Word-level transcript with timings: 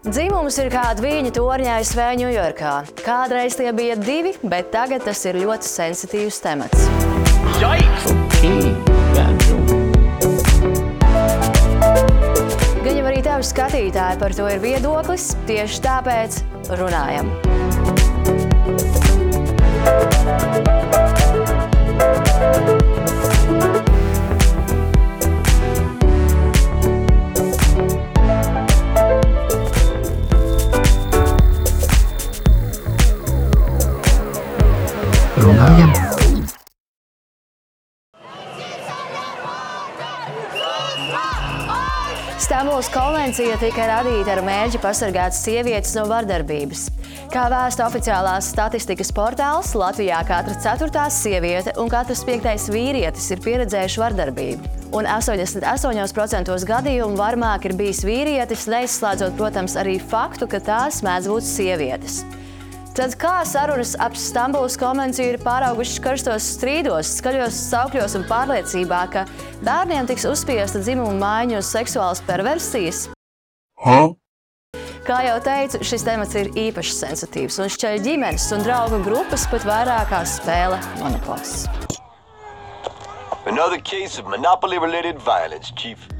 Dzimums 0.00 0.56
ir 0.56 0.70
kā 0.72 0.94
dviņa 0.96 1.30
torņā 1.36 1.74
ASV 1.76 1.98
Ņujorkā. 2.22 2.70
Kādreiz 3.04 3.58
tie 3.58 3.68
bija 3.76 3.98
divi, 4.00 4.32
bet 4.40 4.70
tagad 4.72 5.04
tas 5.04 5.20
ir 5.28 5.36
ļoti 5.42 5.68
sensitīvs 5.68 6.40
temats. 6.40 6.88
Gan 12.80 12.96
jau 12.96 13.06
arī 13.12 13.20
tev 13.28 13.44
skatītāji 13.44 14.20
par 14.24 14.32
to 14.40 14.48
ir 14.48 14.64
viedoklis, 14.64 15.34
tieši 15.44 15.84
tāpēc 15.84 16.40
runājam. 16.80 17.28
Runājam! 19.84 20.79
Konvencija 42.90 43.54
tika 43.60 43.84
radīta 43.86 44.32
ar 44.34 44.40
mērķi 44.42 44.80
pasargāt 44.82 45.34
sievietes 45.36 45.92
no 45.94 46.02
vardarbības. 46.10 46.88
Kā 47.30 47.44
vēsta 47.52 47.86
oficiālās 47.86 48.48
statistikas 48.50 49.12
portāls, 49.14 49.70
Latvijā 49.78 50.18
katra 50.26 50.56
ceturtā 50.64 51.04
sieviete 51.14 51.76
un 51.78 51.90
katrs 51.92 52.24
piektais 52.26 52.66
vīrietis 52.72 53.30
ir 53.30 53.42
pieredzējuši 53.44 54.02
vardarbību. 54.02 54.74
Un 54.98 55.06
88% 55.06 56.66
gadījumu 56.72 57.18
varmāk 57.20 57.70
ir 57.70 57.76
bijis 57.78 58.02
vīrietis, 58.06 58.66
neizslēdzot, 58.72 59.38
protams, 59.38 59.78
arī 59.78 60.00
faktu, 60.02 60.50
ka 60.50 60.62
tās 60.72 61.04
mēdz 61.06 61.30
būt 61.30 61.46
sievietes. 61.46 62.24
Tad 62.90 63.14
kā 63.22 63.44
sarunas 63.46 63.92
ap 64.02 64.16
Stambulas 64.18 64.74
konvenciju 64.78 65.36
ir 65.36 65.42
pāraugušas 65.44 66.00
karstos 66.02 66.48
strīdos, 66.56 67.12
skaļos 67.20 67.54
saukļos 67.70 68.16
un 68.18 68.24
pārliecībā, 68.26 69.02
ka 69.12 69.22
bērniem 69.62 70.08
tiks 70.10 70.26
uzspiesta 70.26 70.82
dzimuma 70.82 71.14
maiņa 71.20 71.60
uz 71.60 71.70
seksuālas 71.70 72.22
perversijas? 72.26 73.04
Huh? 73.84 74.16
Kā 75.06 75.22
jau 75.24 75.38
teicu, 75.46 75.84
šis 75.86 76.04
temats 76.06 76.34
ir 76.38 76.50
īpaši 76.58 76.96
sensitīvs 76.98 77.62
un 77.62 77.70
šķeļ 77.70 78.02
ģimenes 78.08 78.50
un 78.58 78.66
draugu 78.66 78.98
grupas 79.06 79.46
pat 79.50 79.64
vairāk 79.70 80.10
kā 80.10 80.24
spēle 80.26 80.82
monopols. 80.98 81.68
Another 83.46 83.78
case 83.78 84.18
of 84.18 84.26
monopoly 84.26 84.78
related 84.82 85.18
violence, 85.22 85.70
Chief. 85.78 86.10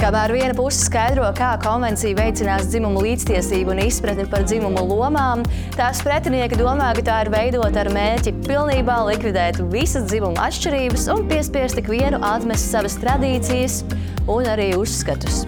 Kamēr 0.00 0.32
viena 0.32 0.54
puse 0.56 0.78
skaidro, 0.80 1.26
kā 1.36 1.50
konvencija 1.60 2.16
veicinās 2.16 2.70
dzimumu 2.72 3.02
līdztiesību 3.04 3.74
un 3.74 3.82
izpratni 3.82 4.24
par 4.32 4.46
dzimumu 4.48 4.80
lomām, 4.88 5.42
tās 5.74 6.00
pretinieki 6.00 6.56
domā, 6.56 6.86
ka 6.96 7.04
tā 7.04 7.18
ir 7.26 7.30
veidota 7.34 7.82
ar 7.82 7.90
mērķi 7.92 8.32
pilnībā 8.46 8.96
likvidēt 9.10 9.60
visas 9.74 10.06
dzimuma 10.08 10.46
atšķirības 10.46 11.04
un 11.12 11.26
piespiest 11.28 11.82
ikvienu 11.82 12.22
atmest 12.24 12.72
savas 12.72 12.96
tradīcijas 13.02 13.82
un 14.24 14.48
arī 14.48 14.70
uzskatus. 14.80 15.42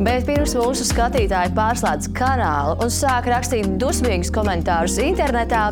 Bet 0.00 0.24
pirms 0.24 0.56
mūsu 0.56 0.88
skatītāji 0.88 1.52
pārslēdz 1.60 2.08
kanālu 2.16 2.80
un 2.80 2.96
sāk 2.96 3.28
rakstīt 3.28 3.76
dusmīgus 3.82 4.32
komentārus 4.32 4.96
internetā, 5.04 5.66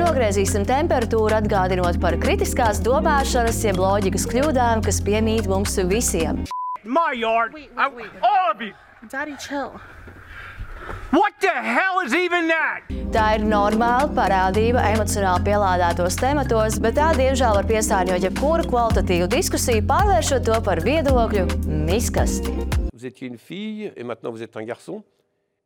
nogriezīsim 0.00 0.64
temperatūru, 0.72 1.36
atgādinot 1.36 2.00
par 2.00 2.16
kritiskās 2.16 2.80
domāšanas, 2.88 3.60
jeb 3.68 3.84
loģikas 3.84 4.24
kļūdām, 4.32 4.88
kas 4.88 5.04
piemīt 5.04 5.52
mums 5.52 5.76
visiem. 5.92 6.46
My 6.84 7.12
yard. 7.14 7.52
Wait, 7.54 7.70
wait, 7.74 7.78
I- 7.78 7.88
wait. 7.88 8.10
all 8.22 8.50
of 8.54 8.60
you. 8.60 8.72
Daddy, 9.10 9.36
chill. 9.36 9.80
What 11.12 11.32
the 11.40 11.48
hell 11.48 12.00
is 12.04 12.12
even 12.14 12.48
that? 12.48 12.82
Tā 13.14 13.36
ir 13.38 13.44
normāla 13.46 14.08
parādība 14.12 14.82
emocionāli 14.92 15.44
pielādētos 15.46 16.16
tematos, 16.20 16.78
bet 16.82 16.96
tā 16.98 17.12
diemžēl 17.16 17.54
var 17.56 17.64
piesārņot 17.68 18.24
jebkuru 18.26 18.66
kvalitatīvu 18.68 19.28
diskusiju, 19.32 19.84
pārvēršot 19.88 20.44
to 20.44 20.58
par 20.66 20.82
viedokļu 20.84 21.46
miskasti. 21.86 22.52
Vous 22.92 23.06
étiez 23.06 23.28
une 23.28 23.38
fille 23.38 23.92
et 23.96 24.02
maintenant 24.04 24.30
vous 24.30 24.42
êtes 24.42 24.56
un 24.56 24.64
garçon. 24.64 25.02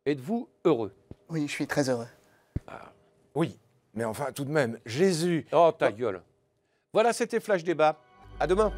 Êtes-vous 0.06 0.48
heureux? 0.64 0.92
Oui, 1.28 1.46
je 1.48 1.52
suis 1.52 1.66
très 1.66 1.88
heureux. 1.88 2.08
Oui, 3.34 3.58
mais 3.94 4.04
enfin, 4.04 4.30
tout 4.32 4.44
de 4.44 4.50
même, 4.50 4.78
Jésus. 4.86 5.46
Oh, 5.52 5.72
ta 5.76 5.90
gueule. 5.90 6.20
Voilà, 6.92 7.12
c'était 7.12 7.40
Flash 7.40 7.64
Débat. 7.64 7.96
À 8.40 8.46
demain. 8.46 8.72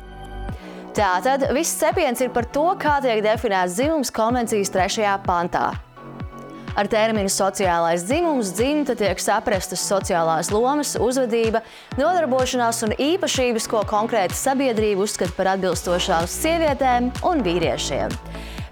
Tātad 0.91 1.45
viss 1.55 1.77
cepiens 1.79 2.19
ir 2.19 2.33
par 2.35 2.49
to, 2.51 2.65
kā 2.81 2.97
tiek 3.05 3.21
definēts 3.23 3.77
dzimums 3.79 4.11
konvencijas 4.11 4.73
trešajā 4.75 5.13
pantā. 5.23 5.69
Ar 6.79 6.89
terminu 6.91 7.31
sociālais 7.31 8.03
dzimums 8.07 8.51
dzimta 8.55 8.97
tiek 8.99 9.19
saprastas 9.23 9.83
sociālās 9.87 10.51
lomas, 10.55 10.97
uzvedība, 10.99 11.63
nodarbošanās 11.99 12.83
un 12.87 12.95
īpašības, 12.95 13.67
ko 13.71 13.85
konkrēta 13.91 14.35
sabiedrība 14.35 15.07
uzskata 15.07 15.35
par 15.39 15.53
atbilstošām 15.57 16.27
sievietēm 16.31 17.11
un 17.27 17.43
vīriešiem. 17.47 18.15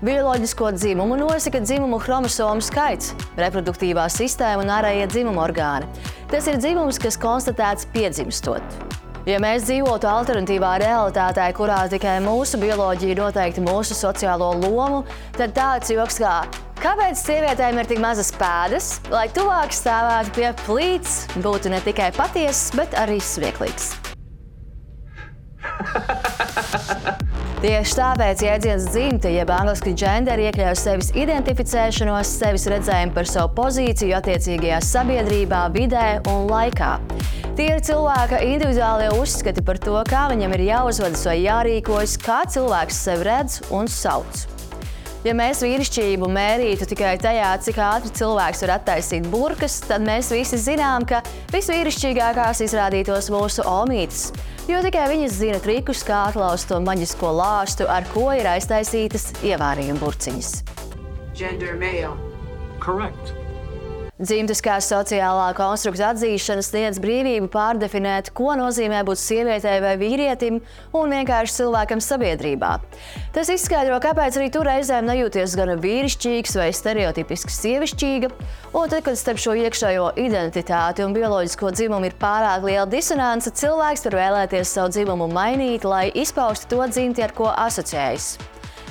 Bioloģisko 0.03 0.73
dzimumu 0.75 1.19
nosaka 1.19 1.63
dzimumu 1.63 1.99
chromosomu 2.03 2.63
skaits, 2.63 3.15
reproduktīvā 3.39 4.07
sistēma 4.15 4.63
un 4.63 4.71
ārējie 4.79 5.11
dzimuma 5.15 5.47
orgāni. 5.47 5.91
Tas 6.31 6.47
ir 6.51 6.59
dzimums, 6.63 6.99
kas 7.03 7.19
konstatēts 7.19 7.91
piedzimstot. 7.95 9.08
Ja 9.29 9.37
mēs 9.45 9.67
dzīvotu 9.69 10.09
alternatīvā 10.09 10.71
realitātē, 10.81 11.51
kurā 11.53 11.83
tikai 11.93 12.15
mūsu 12.25 12.57
bioloģija 12.63 13.19
noteikti 13.19 13.61
mūsu 13.61 13.93
sociālo 13.99 14.55
lomu, 14.63 15.03
tad 15.37 15.53
tāds 15.59 15.93
joks 15.93 16.17
kā 16.23 16.39
Kāpēc 16.79 17.19
sievietēm 17.19 17.75
ir 17.81 17.89
tik 17.91 17.99
mazas 17.99 18.29
pēdas, 18.39 19.01
lai 19.11 19.25
tuvāk 19.35 19.73
stāvētu 19.75 20.31
pie 20.37 20.53
plīts, 20.63 21.25
būtu 21.43 21.73
ne 21.73 21.81
tikai 21.83 22.13
patiess, 22.15 22.71
bet 22.79 22.95
arī 22.95 23.19
smieklīgs? 23.19 23.89
Tieši 27.65 27.97
tāpēc 27.99 28.45
jēdziens 28.47 28.87
dzimta, 28.95 29.27
jeb 29.35 29.51
angļuiski 29.51 29.97
gender, 29.99 30.39
iekļauj 30.47 30.79
sevis 30.79 31.11
identificēšanos, 31.19 32.31
sevis 32.39 32.69
redzējumu 32.71 33.17
par 33.19 33.27
savu 33.27 33.51
pozīciju 33.59 34.15
attiecīgajā 34.21 34.79
sabiedrībā, 34.93 35.67
vidē 35.75 36.07
un 36.31 36.47
laikā. 36.47 36.93
Tie 37.59 37.73
ir 37.75 37.81
cilvēka 37.83 38.39
individuālie 38.47 39.09
uzskati 39.19 39.65
par 39.67 39.81
to, 39.83 39.97
kā 40.07 40.29
viņam 40.31 40.53
ir 40.55 40.61
jāuzvedas 40.69 41.25
vai 41.27 41.41
jārīkojas, 41.43 42.13
kā 42.23 42.37
cilvēks 42.55 43.01
sevi 43.03 43.25
redz 43.27 43.57
un 43.75 43.89
sauc. 43.91 44.45
Ja 45.27 45.33
mēs 45.35 45.65
vīrišķību 45.67 46.29
mērītu 46.31 46.87
tikai 46.87 47.17
tajā, 47.19 47.49
cik 47.67 47.81
ātri 47.83 48.13
cilvēks 48.21 48.63
var 48.63 48.73
attaisīt 48.77 49.27
burkas, 49.33 49.81
tad 49.89 50.07
mēs 50.07 50.31
visi 50.31 50.61
zinām, 50.69 51.03
ka 51.03 51.19
visvīrišķīgākās 51.51 52.63
izrādītos 52.69 53.33
mūsu 53.35 53.67
omītes. 53.67 54.29
Jo 54.71 54.79
tikai 54.87 55.09
viņas 55.11 55.41
zina 55.41 55.59
trikus, 55.59 56.05
kā 56.07 56.29
atlaust 56.29 56.71
to 56.71 56.79
maģisko 56.79 57.35
lāstu, 57.41 57.91
ar 57.91 58.07
ko 58.15 58.29
ir 58.39 58.47
aiztaisītas 58.55 59.33
ievārījuma 59.43 59.99
burciņas. 60.05 60.55
gender 61.35 61.75
male. 61.75 62.15
Correct. 62.79 63.38
Dzimtas 64.19 64.59
kā 64.59 64.81
sociālā 64.83 65.53
konstrukta 65.55 66.09
atzīšana 66.11 66.63
sniedz 66.67 66.97
brīvību 66.99 67.47
pārdefinēt, 67.53 68.33
ko 68.35 68.57
nozīmē 68.59 69.05
būt 69.07 69.21
sievietei 69.23 69.77
vai 69.85 69.93
vīrietim 70.01 70.57
un 70.99 71.15
vienkārši 71.15 71.55
cilvēkam 71.61 72.03
sabiedrībā. 72.03 72.73
Tas 73.37 73.53
izskaidro, 73.55 74.01
kāpēc 74.03 74.41
arī 74.41 74.49
tu 74.51 74.65
reizēm 74.67 75.07
nejūties 75.07 75.55
gan 75.61 75.77
vīrišķīgs 75.87 76.59
vai 76.59 76.67
stereotipiski 76.75 77.55
sievišķīga, 77.61 78.35
un 78.75 78.91
tad, 78.91 79.07
kad 79.07 79.23
starp 79.23 79.39
šo 79.39 79.55
iekšējo 79.63 80.11
identitāti 80.19 81.07
un 81.07 81.15
bioloģisko 81.15 81.71
dzimumu 81.79 82.11
ir 82.11 82.19
pārāk 82.19 82.67
liela 82.67 82.91
disonance, 82.91 83.55
cilvēks 83.55 84.09
var 84.11 84.19
vēlēties 84.25 84.79
savu 84.81 84.97
dzimumu 84.99 85.31
mainīt, 85.31 85.87
lai 85.87 86.09
izpaustu 86.11 86.75
to 86.75 86.91
dzimti, 86.91 87.23
ar 87.23 87.39
ko 87.39 87.55
asociējas. 87.55 88.33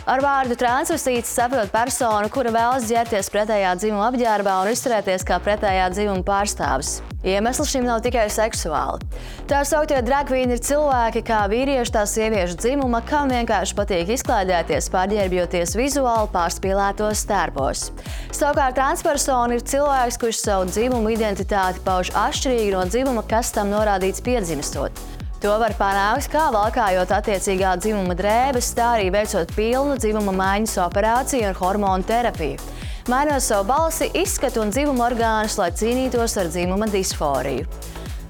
Ar 0.07 0.21
vārdu 0.23 0.55
transvestīts 0.55 1.33
saprot 1.35 1.67
personu, 1.67 2.29
kura 2.31 2.53
vēlas 2.55 2.85
ģērbties 2.87 3.27
pretējā 3.33 3.73
dzimuma 3.75 4.05
apģērbā 4.07 4.53
un 4.63 4.69
izturēties 4.71 5.25
kā 5.27 5.35
pretējā 5.43 5.89
dzimuma 5.91 6.23
pārstāvis. 6.23 7.01
Iemesls 7.27 7.73
šim 7.73 7.83
nav 7.83 7.99
tikai 8.05 8.29
seksuāli. 8.31 9.03
Tā 9.51 9.59
sauktie 9.67 9.97
dragvīni 10.07 10.55
ir 10.55 10.63
cilvēki, 10.63 11.25
kā 11.27 11.41
vīriešu, 11.51 11.91
tā 11.97 12.05
sieviešu 12.07 12.55
dzimuma, 12.63 13.01
kam 13.09 13.33
vienkārši 13.35 13.75
patīk 13.75 14.15
izklaidēties, 14.15 14.87
pārģērbjoties 14.95 15.75
vizuāli 15.75 16.31
pārspīlētos 16.31 17.27
tērpos. 17.27 17.83
Savukārt 18.31 18.79
transpersona 18.79 19.59
ir 19.59 19.67
cilvēks, 19.67 20.21
kurš 20.23 20.39
savu 20.45 20.71
dzimumu 20.71 21.17
identitāti 21.17 21.83
pauž 21.83 22.15
atšķirīgi 22.15 22.71
no 22.77 22.87
dzimuma, 22.87 23.27
kas 23.27 23.51
tam 23.59 23.75
norādīts 23.75 24.23
piedzimstot. 24.23 25.16
To 25.37 25.51
var 25.61 25.75
panākt 25.77 26.31
kā 26.33 26.47
valkājot 26.49 27.11
attiecīgā 27.13 27.75
dzimuma 27.77 28.15
drēbes, 28.17 28.71
tā 28.73 28.95
arī 28.95 29.11
veicot 29.13 29.51
pilnu 29.53 29.97
dzimuma 30.01 30.33
maiņas 30.33 30.73
operāciju 30.87 31.51
un 31.51 31.59
hormonu 31.59 32.07
terapiju. 32.09 32.57
Mainot 33.07 33.45
savu 33.45 33.67
balsi, 33.69 34.09
izskatu 34.17 34.63
un 34.63 34.73
dzimuma 34.73 35.05
orgānus, 35.11 35.59
lai 35.61 35.69
cīnītos 35.77 36.39
ar 36.41 36.49
dzimuma 36.49 36.89
disforiju. 36.89 37.69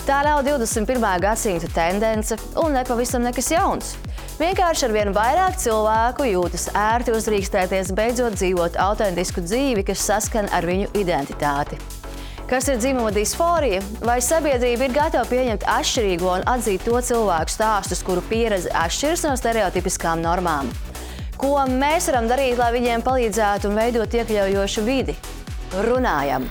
Tā 0.04 0.20
nav 0.28 0.44
21. 0.44 1.00
gadsimta 1.24 1.72
tendence 1.72 2.36
un 2.60 2.76
nepavisam 2.76 3.24
nekas 3.24 3.54
jauns. 3.56 3.96
Vienkārši 4.38 4.86
ar 4.90 4.96
vien 4.96 5.14
vairāk 5.16 5.56
cilvēku 5.64 6.28
jūtas 6.28 6.68
ērti 6.76 7.16
uzdrīkstēties 7.16 7.96
beidzot 7.96 8.36
dzīvot 8.36 8.76
autentisku 8.84 9.48
dzīvi, 9.48 9.88
kas 9.88 10.04
saskan 10.12 10.52
ar 10.52 10.68
viņu 10.68 10.92
identitāti. 11.00 11.80
Kas 12.48 12.70
ir 12.72 12.78
dzimuma 12.80 13.10
disforija? 13.12 13.82
Vai 14.08 14.22
sabiedrība 14.24 14.86
ir 14.88 14.94
gatava 14.96 15.28
pieņemt 15.28 15.66
atšķirīgo 15.68 16.30
un 16.32 16.46
atzīt 16.48 16.86
to 16.88 17.02
cilvēku 17.04 17.52
stāstus, 17.52 18.00
kuru 18.08 18.24
pieredze 18.30 18.72
atšķiras 18.72 19.26
no 19.28 19.34
stereotipiskām 19.36 20.24
normām? 20.24 20.72
Ko 21.36 21.52
mēs 21.68 22.08
varam 22.08 22.32
darīt, 22.32 22.56
lai 22.56 22.72
viņiem 22.78 23.04
palīdzētu 23.04 23.68
un 23.68 23.76
veidot 23.82 24.16
iekļaujošu 24.22 24.88
vidi? 24.88 25.20
Runājam! 25.90 26.48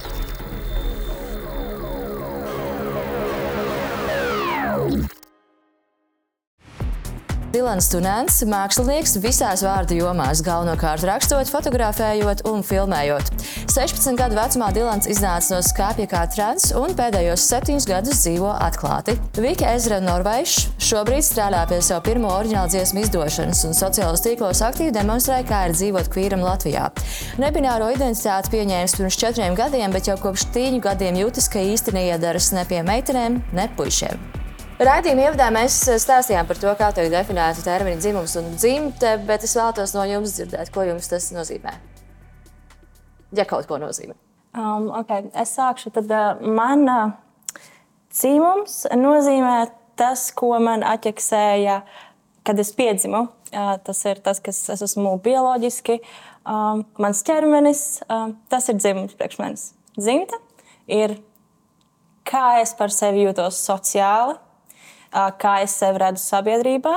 Dilans 7.56 7.86
Tunēns, 7.88 8.42
mākslinieks 8.52 9.14
visās 9.24 9.62
vārdu 9.64 9.96
jomās, 9.96 10.42
galvenokārt 10.44 11.06
rakstot, 11.08 11.48
fotografējot 11.48 12.42
un 12.50 12.60
filmējot. 12.60 13.30
16 13.72 14.18
gadu 14.18 14.36
vecumā 14.36 14.68
Dilans 14.76 15.08
iznāca 15.08 15.54
no 15.54 15.62
skāpja 15.64 16.04
kā 16.10 16.26
trans 16.34 16.68
un 16.76 16.92
pēdējos 16.98 17.46
septiņus 17.48 17.88
gadus 17.88 18.20
dzīvo 18.26 18.52
atklāti. 18.66 19.16
Vika 19.40 19.72
Ezra 19.72 20.02
Norveišs 20.04 20.68
šobrīd 20.84 21.24
strādā 21.24 21.64
pie 21.70 21.80
savu 21.80 22.04
pirmo 22.10 22.34
oriģinālu 22.36 22.74
dziesmu 22.76 23.06
izdošanas 23.06 23.64
un 23.70 23.76
sociālos 23.80 24.26
tīklos 24.26 24.60
aktīvi 24.68 24.92
demonstrē, 24.98 25.40
kā 25.48 25.64
ir 25.70 25.80
dzīvot 25.80 26.12
kvīram 26.12 26.44
Latvijā. 26.44 26.90
Nebināro 27.40 27.88
identitāti 27.96 28.52
pieņēmis 28.52 29.00
pirms 29.00 29.22
četriem 29.24 29.56
gadiem, 29.56 29.96
bet 29.96 30.12
jau 30.12 30.20
kopš 30.20 30.50
tīņu 30.52 30.84
gadiem 30.90 31.24
jūtas, 31.24 31.48
ka 31.48 31.64
īsti 31.72 31.96
neiedaras 31.96 32.52
ne 32.52 32.68
pie 32.68 32.84
meitenēm, 32.84 33.40
ne 33.56 33.72
puišiem. 33.80 34.35
Raidījuma 34.76 35.30
ievadā 35.30 35.46
mēs 35.56 35.78
stāstījām 36.02 36.48
par 36.48 36.58
to, 36.60 36.68
kā 36.76 36.90
tiek 36.92 37.06
definēta 37.08 37.62
termini 37.64 37.96
dzimums 37.96 38.34
un 38.36 38.50
dzimte, 38.60 39.14
bet 39.24 39.46
es 39.46 39.54
vēlos 39.56 39.94
no 39.96 40.02
jums 40.04 40.34
dzirdēt, 40.36 40.68
ko 40.74 40.84
jums 40.84 41.08
tas 41.08 41.30
nozīmē. 41.32 41.72
Ja 43.36 43.46
kaut 43.48 43.64
ko 43.70 43.78
nozīmē. 43.80 44.12
Um, 44.52 44.90
okay. 44.98 45.30
Es 45.32 45.54
sākšu. 45.56 45.94
Tad 45.96 46.12
uh, 46.12 46.44
man 46.44 46.84
uh, 46.92 47.16
dzimums 48.12 48.82
nozīmē 48.92 49.56
tas, 49.96 50.28
ko 50.36 50.52
man 50.60 50.84
atķeksēja, 50.84 51.80
kad 52.44 52.60
es 52.60 52.76
piedzimu. 52.76 53.26
Uh, 53.56 53.74
tas 53.80 54.04
ir 54.04 54.20
tas, 54.24 54.44
kas 54.44 54.60
es 54.76 54.84
esmu 54.90 55.16
bioloģiski. 55.24 56.02
Um, 56.44 56.84
mans 57.00 57.24
ķermenis, 57.24 57.86
uh, 58.12 58.28
tas 58.52 58.68
ir 58.68 58.76
dzimums 58.76 59.16
priekš 59.16 59.40
manis. 59.40 59.70
Dzimta 59.96 60.36
ir 60.92 61.16
kā 62.28 62.58
es 62.60 62.76
par 62.76 62.92
sevi 62.92 63.24
jūtos 63.24 63.64
sociāli, 63.64 64.36
kā 65.40 65.52
es 65.64 65.76
sevi 65.80 66.02
redzu 66.02 66.22
sabiedrībā, 66.24 66.94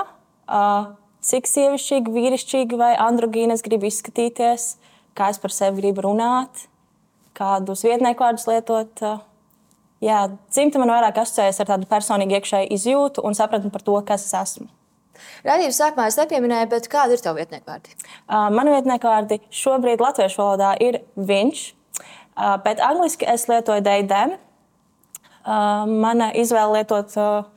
cik 1.30 1.48
sievišķīgi, 1.50 2.14
vīrišķīgi 2.16 2.80
vai 2.80 2.94
androgīni 3.00 3.56
es 3.56 3.64
gribu 3.66 3.90
izskatīties, 3.90 4.74
kā 5.18 5.32
es 5.34 5.40
par 5.42 5.54
sevi 5.56 5.82
gribu 5.84 6.08
runāt, 6.08 6.68
kādus 7.38 7.86
vietnieku 7.88 8.26
vārdus 8.26 8.48
lietot. 8.50 9.04
Jā, 10.04 10.26
dzimta 10.52 10.80
man 10.80 10.94
vairāk 10.94 11.20
asociējas 11.20 11.60
ar 11.60 11.74
tādu 11.74 11.88
personīgu 11.92 12.38
iekšēju 12.38 12.70
izjūtu 12.76 13.24
un 13.28 13.36
sapratni 13.36 13.72
par 13.72 13.84
to, 13.84 13.98
kas 14.08 14.24
es 14.30 14.36
esmu. 14.38 14.70
Radījuma 15.44 15.76
sākumā 15.76 16.06
es 16.08 16.18
nepieminēju, 16.20 16.70
bet 16.72 16.88
kāda 16.92 17.16
ir 17.16 17.24
tava 17.24 17.42
vietnieku 17.42 17.68
vārdi? 17.68 17.96
Uh, 18.24 18.48
Mani 18.56 18.72
vietnieku 18.78 19.10
vārdi 19.10 19.40
šobrīd 19.52 20.00
latviešu 20.04 20.40
valodā 20.40 20.70
ir 20.84 21.02
viņš, 21.16 21.64
uh, 21.68 22.56
bet 22.64 22.80
angliski 22.84 23.28
es 23.28 23.48
lietoju 23.52 23.84
deidēm. 23.84 24.38
Uh, 25.40 25.84
mana 25.88 26.30
izvēle 26.36 26.80
lietot 26.80 27.16
uh, 27.20 27.48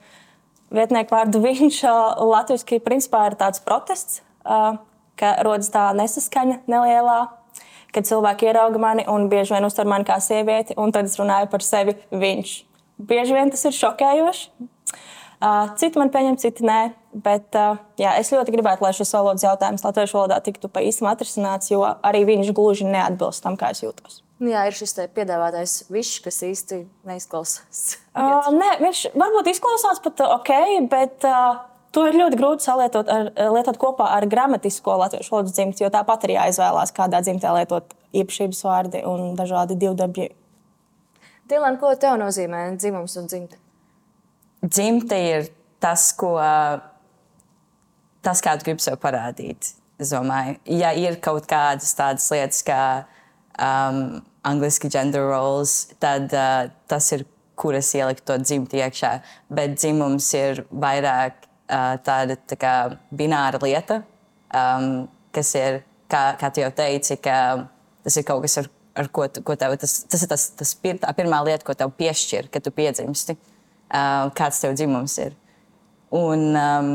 vietnieku 0.75 1.15
vārdu 1.15 1.43
viņš 1.43 1.83
latviešu 2.19 2.81
principā 2.85 3.27
ir 3.29 3.39
tāds 3.41 3.63
protests, 3.65 4.23
ka 4.43 5.37
rodas 5.47 5.71
tā 5.73 5.91
nesaskaņa 5.97 6.63
nelielā, 6.71 7.21
kad 7.93 8.09
cilvēki 8.09 8.49
ierauga 8.49 8.81
mani 8.81 9.07
un 9.11 9.29
bieži 9.33 9.55
vien 9.55 9.69
uztver 9.69 9.89
mani 9.89 10.09
kā 10.09 10.19
sievieti, 10.25 10.77
un 10.81 10.95
tad 10.95 11.11
es 11.11 11.19
runāju 11.21 11.51
par 11.53 11.65
sevi 11.65 11.99
viņš. 12.11 12.55
Bieži 13.03 13.37
vien 13.37 13.53
tas 13.53 13.65
ir 13.69 13.77
šokējoši. 13.77 14.69
Citi 15.77 15.99
man 15.99 16.11
pieņem, 16.15 16.39
citi 16.39 16.65
nē. 16.67 16.81
Bet 17.13 17.53
jā, 18.01 18.15
es 18.17 18.31
ļoti 18.33 18.55
gribētu, 18.55 18.87
lai 18.87 18.95
šis 18.97 19.11
valodas 19.13 19.45
jautājums 19.45 19.83
latviešu 19.85 20.17
valodā 20.17 20.39
tiktu 20.41 20.71
pa 20.73 20.81
īstam 20.81 21.11
atrisināts, 21.11 21.69
jo 21.69 21.83
arī 21.85 22.23
viņš 22.25 22.53
gluži 22.57 22.87
neatbilst 22.89 23.45
tam, 23.45 23.59
kā 23.61 23.75
es 23.75 23.83
jūtos. 23.85 24.23
Nu 24.43 24.51
jā, 24.51 24.65
ir 24.67 24.75
šis 24.75 24.97
piedāvātais 25.15 25.85
višs, 25.93 26.19
kas 26.25 26.41
īsti 26.43 26.81
neizklausās. 27.07 27.83
uh, 28.19 28.49
nē, 28.51 28.73
viņš 28.83 29.05
varbūt 29.15 29.53
izklausās 29.53 30.03
pat 30.03 30.25
ok, 30.27 30.51
bet 30.91 31.27
uh, 31.29 31.61
to 31.95 32.09
ir 32.09 32.19
ļoti 32.19 32.39
grūti 32.41 32.67
salietot 32.67 33.11
ar, 33.13 33.31
lietot 33.55 33.79
kopā 33.81 34.09
ar 34.17 34.27
gramatisko 34.31 34.97
latviešu 35.05 35.37
valodas 35.37 35.55
dzimtu, 35.55 35.85
jo 35.85 35.91
tāpat 35.95 36.27
ir 36.27 36.35
jāizvēlās, 36.39 36.95
kādā 36.97 37.21
dzimtē 37.23 37.53
lietot 37.59 37.95
īpašības 38.19 38.63
vārdi 38.67 39.03
un 39.09 39.37
dažādi 39.39 39.77
divdabļi. 39.79 40.31
Dilan, 41.53 41.77
ko 41.79 41.93
tev 42.01 42.17
nozīmē 42.21 42.65
dzimums 42.81 43.15
un 43.21 43.31
dzimta? 43.31 43.61
Dzimta 44.63 45.19
ir 45.19 45.49
tas, 45.83 46.09
ko, 46.19 46.35
tas 48.25 48.43
kā 48.43 48.57
tu 48.59 48.69
gribi 48.71 48.85
sev 48.85 48.99
parādīt. 49.03 49.75
Es 50.03 50.11
domāju, 50.15 50.57
ja 50.81 50.91
ir 50.99 51.21
kaut 51.23 51.47
kādas 51.51 51.95
tādas 51.99 52.27
lietas, 52.33 52.63
kā 52.67 52.83
um, 53.55 54.23
angliski 54.43 54.91
gender 54.91 55.23
roles, 55.31 55.93
tad 55.99 56.33
uh, 56.33 56.71
tas 56.91 57.13
ir, 57.15 57.25
kur 57.55 57.77
es 57.79 57.93
ieliku 57.95 58.25
to 58.27 58.39
dzimtu 58.43 58.79
iekšā. 58.81 59.13
Bet 59.55 59.77
dzimums 59.79 60.27
ir 60.35 60.65
vairāk 60.71 61.45
uh, 61.45 61.95
tāda 62.03 62.39
tā 62.51 62.59
kā 62.59 62.75
bināra 63.15 63.61
lieta, 63.63 64.01
um, 64.51 65.07
kas 65.35 65.55
ir, 65.59 65.83
kā, 66.11 66.25
kā 66.41 66.51
tu 66.53 66.65
jau 66.65 66.73
teici, 66.83 67.19
ka 67.23 67.37
tas 68.03 68.19
ir 68.19 68.27
kaut 68.27 68.43
kas, 68.47 68.59
ar, 68.65 68.71
ar 68.99 69.13
ko, 69.15 69.29
tu, 69.31 69.45
ko 69.47 69.57
tev, 69.59 69.77
tas, 69.81 70.01
tas 70.11 70.27
ir 70.27 70.33
tas, 70.33 70.49
tas 70.59 70.75
pir, 70.75 70.99
pirmā 71.19 71.43
lieta, 71.47 71.67
ko 71.69 71.77
tev 71.79 71.95
piešķir, 72.01 72.51
kad 72.53 72.67
tu 72.67 72.75
piedzimsti, 72.75 73.39
uh, 73.39 74.27
kāds 74.39 74.65
tev 74.65 74.75
dzimums 74.79 75.17
ir. 75.23 75.39
Un, 76.19 76.51
um, 76.59 76.91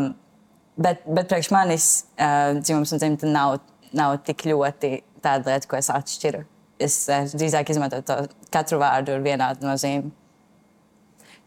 bet, 0.75 1.07
bet 1.07 1.31
priekš 1.31 1.53
manis 1.55 1.87
uh, 2.19 2.59
dzimums 2.59 2.91
un 2.91 3.01
dzimta 3.01 3.31
nav, 3.31 3.61
nav 3.95 4.19
tik 4.27 4.45
ļoti 4.51 4.93
tāda 5.23 5.53
lieta, 5.53 5.71
ko 5.71 5.79
es 5.79 5.93
atšķiru 5.93 6.43
es 6.79 7.33
drīzāk 7.33 7.71
izmantoju 7.73 8.05
to 8.07 8.17
katru 8.53 8.79
vārdu 8.81 9.15
ar 9.15 9.23
vienādu 9.25 9.67
nozīmi. 9.67 10.11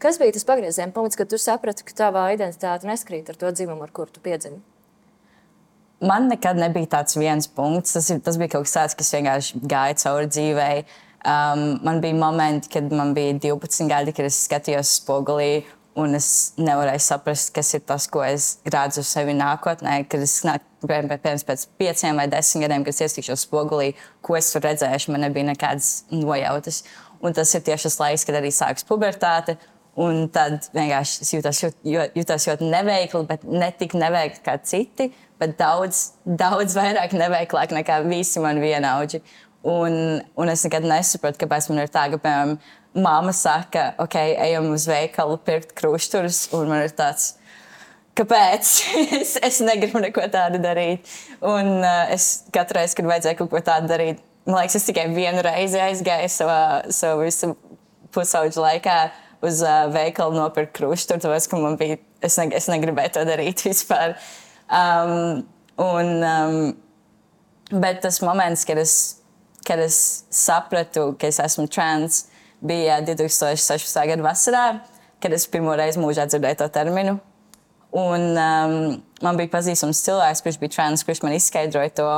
Kas 0.01 0.17
bija 0.17 0.33
tas 0.33 0.45
pagrieziena 0.47 0.93
punkts, 0.95 1.17
kad 1.19 1.29
tu 1.29 1.37
saprati, 1.37 1.85
ka 1.85 1.93
tavā 1.93 2.25
identitāte 2.33 2.89
neskrīt 2.89 3.29
ar 3.29 3.37
to 3.37 3.51
dzimumu, 3.53 3.85
ar 3.85 3.91
kuru 3.93 4.09
tu 4.09 4.23
piedzimi? 4.23 4.57
Man 6.01 6.25
nekad 6.31 6.57
nebija 6.57 6.89
tāds 6.95 7.13
viens 7.19 7.45
punkts. 7.45 7.93
Tas, 7.93 8.07
ir, 8.09 8.23
tas 8.25 8.39
bija 8.41 8.55
kaut 8.55 8.65
kas 8.65 8.73
tāds, 8.73 8.95
kas 8.97 9.13
vienkārši 9.13 9.61
gāja 9.69 9.99
cauri 10.01 10.31
dzīvei. 10.31 10.79
Um, 11.21 11.77
man 11.85 12.01
bija 12.01 12.17
momenti, 12.17 12.71
kad 12.73 12.89
man 12.97 13.13
bija 13.13 13.35
12 13.43 13.85
gadi, 13.91 14.15
kad 14.17 14.25
es 14.25 14.39
skatījos 14.47 14.95
spogulī 15.03 15.51
un 15.99 16.15
es 16.15 16.27
nevarēju 16.61 17.03
saprast, 17.03 17.51
kas 17.55 17.73
ir 17.75 17.83
tas, 17.87 18.07
ko 18.11 18.23
es 18.23 18.55
redzu 18.65 19.03
sevi 19.05 19.35
nākotnē. 19.37 20.01
Kad 20.09 20.23
es 20.23 20.37
piemēram 20.85 21.43
pēc 21.47 21.67
pieciem 21.79 22.21
vai 22.21 22.27
desmit 22.31 22.65
gadiem, 22.65 22.85
kad 22.85 22.95
es 22.95 23.01
iesaistīšos 23.03 23.45
spogulī, 23.47 23.91
ko 24.23 24.37
es 24.39 24.51
tur 24.53 24.63
redzēšu, 24.65 25.11
man 25.13 25.25
nebija 25.27 25.51
nekādas 25.51 25.91
nojautas. 26.13 26.83
Un 27.21 27.35
tas 27.37 27.51
ir 27.53 27.65
tieši 27.65 27.89
tas 27.89 27.99
laiks, 28.01 28.25
kad 28.25 28.39
arī 28.39 28.53
sākas 28.55 28.87
pubertāte. 28.87 29.57
Un 29.99 30.29
tad 30.31 30.69
vienkārši 30.71 31.25
es 31.25 31.33
jūtos, 31.33 31.57
jūt, 31.67 32.13
jūtos 32.15 32.47
ļoti 32.47 32.69
neveikli, 32.71 33.25
bet 33.27 33.43
ne 33.43 33.67
tik 33.75 33.91
neveikli 33.99 34.39
kā 34.45 34.55
citi, 34.63 35.09
bet 35.41 35.57
daudz, 35.59 36.13
daudz 36.23 36.77
vairāk 36.79 37.11
neveiklāk 37.19 37.75
nekā 37.75 37.99
visi 38.07 38.39
mani 38.39 38.63
vienaudži. 38.63 39.19
Un, 39.67 40.21
un 40.41 40.49
es 40.49 40.63
nekad 40.65 40.85
nesapratu, 40.89 41.37
kāpēc 41.43 41.67
man 41.69 41.83
ir 41.83 41.91
tā, 41.93 42.07
ka, 42.09 42.17
piemēram, 42.21 42.55
Māma 42.91 43.31
saka, 43.31 43.93
ok, 44.03 44.17
ejam 44.43 44.65
uz 44.73 44.83
veikalu 44.89 45.37
pirkt 45.47 45.69
krustveidus, 45.77 46.49
un 46.57 46.67
man 46.67 46.81
ir 46.83 46.91
tāds. 46.91 47.37
Kāpēc? 48.19 48.71
es, 49.21 49.37
es 49.39 49.59
negribu 49.63 50.01
neko 50.03 50.25
tādu 50.33 50.59
darīt. 50.59 51.07
Un 51.39 51.77
uh, 51.79 52.11
es 52.11 52.43
katru 52.51 52.81
reizi, 52.81 52.97
kad 52.99 53.07
vajadzēja 53.07 53.37
kaut 53.39 53.53
ko 53.53 53.61
tādu 53.63 53.87
darīt, 53.93 54.19
man 54.43 54.59
liekas, 54.59 54.81
es 54.81 54.89
tikai 54.89 55.07
vienu 55.15 55.43
reizi 55.45 55.79
aizgāju 55.79 56.33
savā, 56.33 56.59
savā 56.91 57.23
visu 57.23 57.53
pusauģu 58.11 58.59
laikā 58.65 58.97
uz 59.47 59.63
uh, 59.63 59.87
veikalu 59.93 60.35
nopirkt 60.35 60.75
krustveidus, 60.75 61.23
tāpēc, 61.23 61.47
ka 61.47 61.61
man 61.63 61.79
bija, 61.79 61.95
es, 62.19 62.35
ne, 62.41 62.49
es 62.59 62.67
negribēju 62.73 63.15
to 63.15 63.25
darīt 63.29 63.63
vispār. 63.69 64.17
Um, 64.67 65.45
un, 65.79 66.11
um, 66.19 66.59
bet 67.71 68.03
tas 68.03 68.19
moments, 68.25 68.67
kad 68.67 68.83
es, 68.83 68.99
kad 69.67 69.79
es 69.79 70.23
sapratu, 70.33 71.11
ka 71.19 71.29
es 71.29 71.39
esmu 71.41 71.67
trans, 71.71 72.25
bija 72.61 72.99
2016. 73.05 74.07
gada 74.11 74.25
vasarā, 74.25 74.65
kad 75.21 75.33
es 75.33 75.47
pirmo 75.49 75.73
reizi 75.77 76.01
mūžā 76.01 76.27
dzirdēju 76.29 76.61
to 76.61 76.67
terminu. 76.73 77.17
Un, 77.91 78.27
um, 78.39 78.75
man 79.23 79.39
bija 79.39 79.51
pazīstams 79.51 80.03
cilvēks, 80.05 80.43
kurš 80.45 80.59
bija 80.61 80.75
trans, 80.77 81.03
kurš 81.03 81.23
man 81.25 81.35
izskaidroja 81.35 81.91
to. 81.97 82.11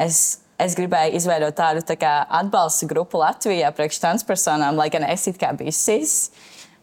Es, 0.00 0.40
es 0.62 0.76
gribēju 0.78 1.18
izveidot 1.18 1.56
tādu 1.58 1.84
tā 1.86 1.98
kā, 2.00 2.14
atbalsta 2.40 2.88
grupu 2.88 3.20
Latvijā 3.20 3.72
priekš 3.76 4.00
transpersonām, 4.00 4.78
lai 4.80 4.88
gan 4.92 5.04
es 5.10 5.26
it 5.28 5.40
kā 5.40 5.52
biju 5.56 5.74
sis. 5.74 6.30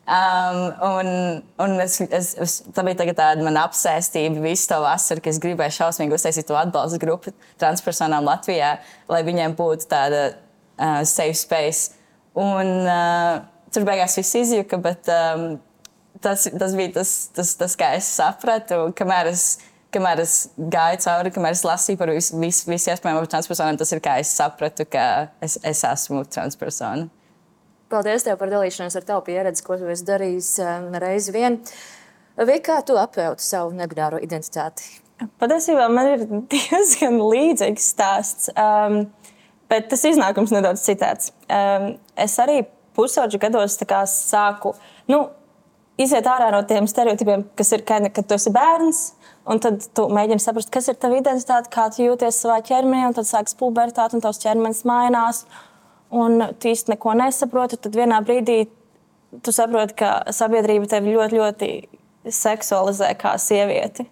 Um, 0.07 0.57
un, 0.87 1.07
un 1.59 1.81
es, 1.83 1.97
es, 1.99 2.29
es, 2.39 2.53
tā 2.71 2.83
bija 2.87 3.11
tāda 3.11 3.43
mana 3.43 3.65
apsēstība 3.67 4.39
visu 4.39 4.69
to 4.71 4.77
vasaru, 4.79 5.19
ka 5.19 5.33
es 5.33 5.39
gribēju 5.43 5.75
šausmīgi 5.81 6.15
uztaisīt 6.15 6.47
to 6.47 6.55
atbalstu 6.55 7.01
grupu 7.01 7.33
transpersonām 7.59 8.23
Latvijā, 8.23 8.77
lai 9.11 9.19
viņiem 9.27 9.57
būtu 9.59 9.89
tāda 9.91 10.21
uh, 10.31 11.01
safe 11.03 11.35
space. 11.35 11.97
Un, 12.39 12.71
uh, 12.87 13.41
tur 13.75 13.83
beigās 13.89 14.15
viss 14.15 14.37
izjuka, 14.39 14.79
bet 14.79 15.11
um, 15.11 15.57
tas, 16.23 16.47
tas 16.55 16.77
bija 16.79 16.93
tas, 17.01 17.11
tas, 17.35 17.51
tas, 17.59 17.75
kā 17.75 17.91
es 17.97 18.07
sapratu, 18.07 18.85
kamēr 18.95 19.33
es, 19.33 19.45
kamēr 19.91 20.23
es 20.23 20.37
gāju 20.55 21.03
cauri, 21.03 21.35
kamēr 21.35 21.57
es 21.57 21.65
lasīju 21.67 21.99
par 21.99 22.15
visu, 22.15 22.39
visu 22.39 22.95
iespējamo 22.95 23.25
par 23.25 23.31
transpersonām, 23.35 23.83
tas 23.83 23.91
ir 23.91 24.05
kā 24.07 24.15
es 24.23 24.31
sapratu, 24.39 24.87
ka 24.87 25.27
es, 25.43 25.59
es 25.67 25.83
esmu 25.91 26.23
transpersona. 26.31 27.09
Paldies 27.87 28.25
tev 28.25 28.35
par 28.39 28.49
dalīšanos 28.51 28.97
ar 28.99 29.05
tavu 29.07 29.23
pieredzi, 29.29 29.63
ko 29.63 29.77
tu 29.79 29.87
esi 29.87 30.03
darījis 30.07 30.49
um, 30.59 30.87
reizi 30.99 31.31
vien. 31.31 31.61
Vai 32.37 32.57
kā 32.63 32.81
tu 32.85 32.97
apjauti 32.99 33.45
savu 33.45 33.71
nebināro 33.77 34.19
identitāti? 34.21 34.97
Patiesībā 35.39 35.87
man 35.89 36.11
ir 36.11 36.25
diezgan 36.53 37.15
līdzīgs 37.21 37.87
stāsts, 37.93 38.51
um, 38.53 39.05
bet 39.71 39.87
tas 39.93 40.03
iznākums 40.09 40.51
nedaudz 40.53 40.83
citāds. 40.83 41.31
Um, 41.47 41.93
es 42.19 42.35
arī 42.43 42.65
pusauģu 42.97 43.39
gados 43.39 43.79
sāku 43.79 44.73
nu, 45.07 45.23
iziet 46.01 46.27
ārā 46.27 46.51
no 46.51 46.59
tiem 46.67 46.89
stereotipiem, 46.89 47.45
kas 47.55 47.71
ir, 47.71 47.85
kad, 47.87 48.09
kad 48.13 48.27
tu 48.27 48.35
esi 48.35 48.51
bērns. 48.53 49.03
Un 49.47 49.61
tad 49.63 49.79
tu 49.95 50.09
mēģini 50.11 50.43
saprast, 50.43 50.67
kas 50.73 50.89
ir 50.91 50.97
tava 50.99 51.21
identitāte, 51.21 51.71
kā 51.71 51.87
tu 51.95 52.03
jūties 52.03 52.41
savā 52.43 52.57
ķermenī, 52.67 53.05
un 53.07 53.15
tad 53.15 53.29
sākas 53.29 53.55
pubertāte, 53.55 54.17
un 54.17 54.25
tavs 54.25 54.41
ķermenis 54.43 54.83
mainās 54.83 55.45
un 56.13 56.43
tu 56.59 56.71
īsti 56.71 56.93
neko 56.93 57.13
nesaproti, 57.19 57.79
tad 57.81 57.95
vienā 57.97 58.19
brīdī 58.25 58.65
tu 59.43 59.53
saproti, 59.55 59.95
ka 59.99 60.11
sabiedrība 60.33 60.87
tevi 60.91 61.15
ļoti, 61.15 61.41
ļoti 61.41 62.31
seksualizē 62.33 63.11
kā 63.19 63.35
sievieti. 63.41 64.07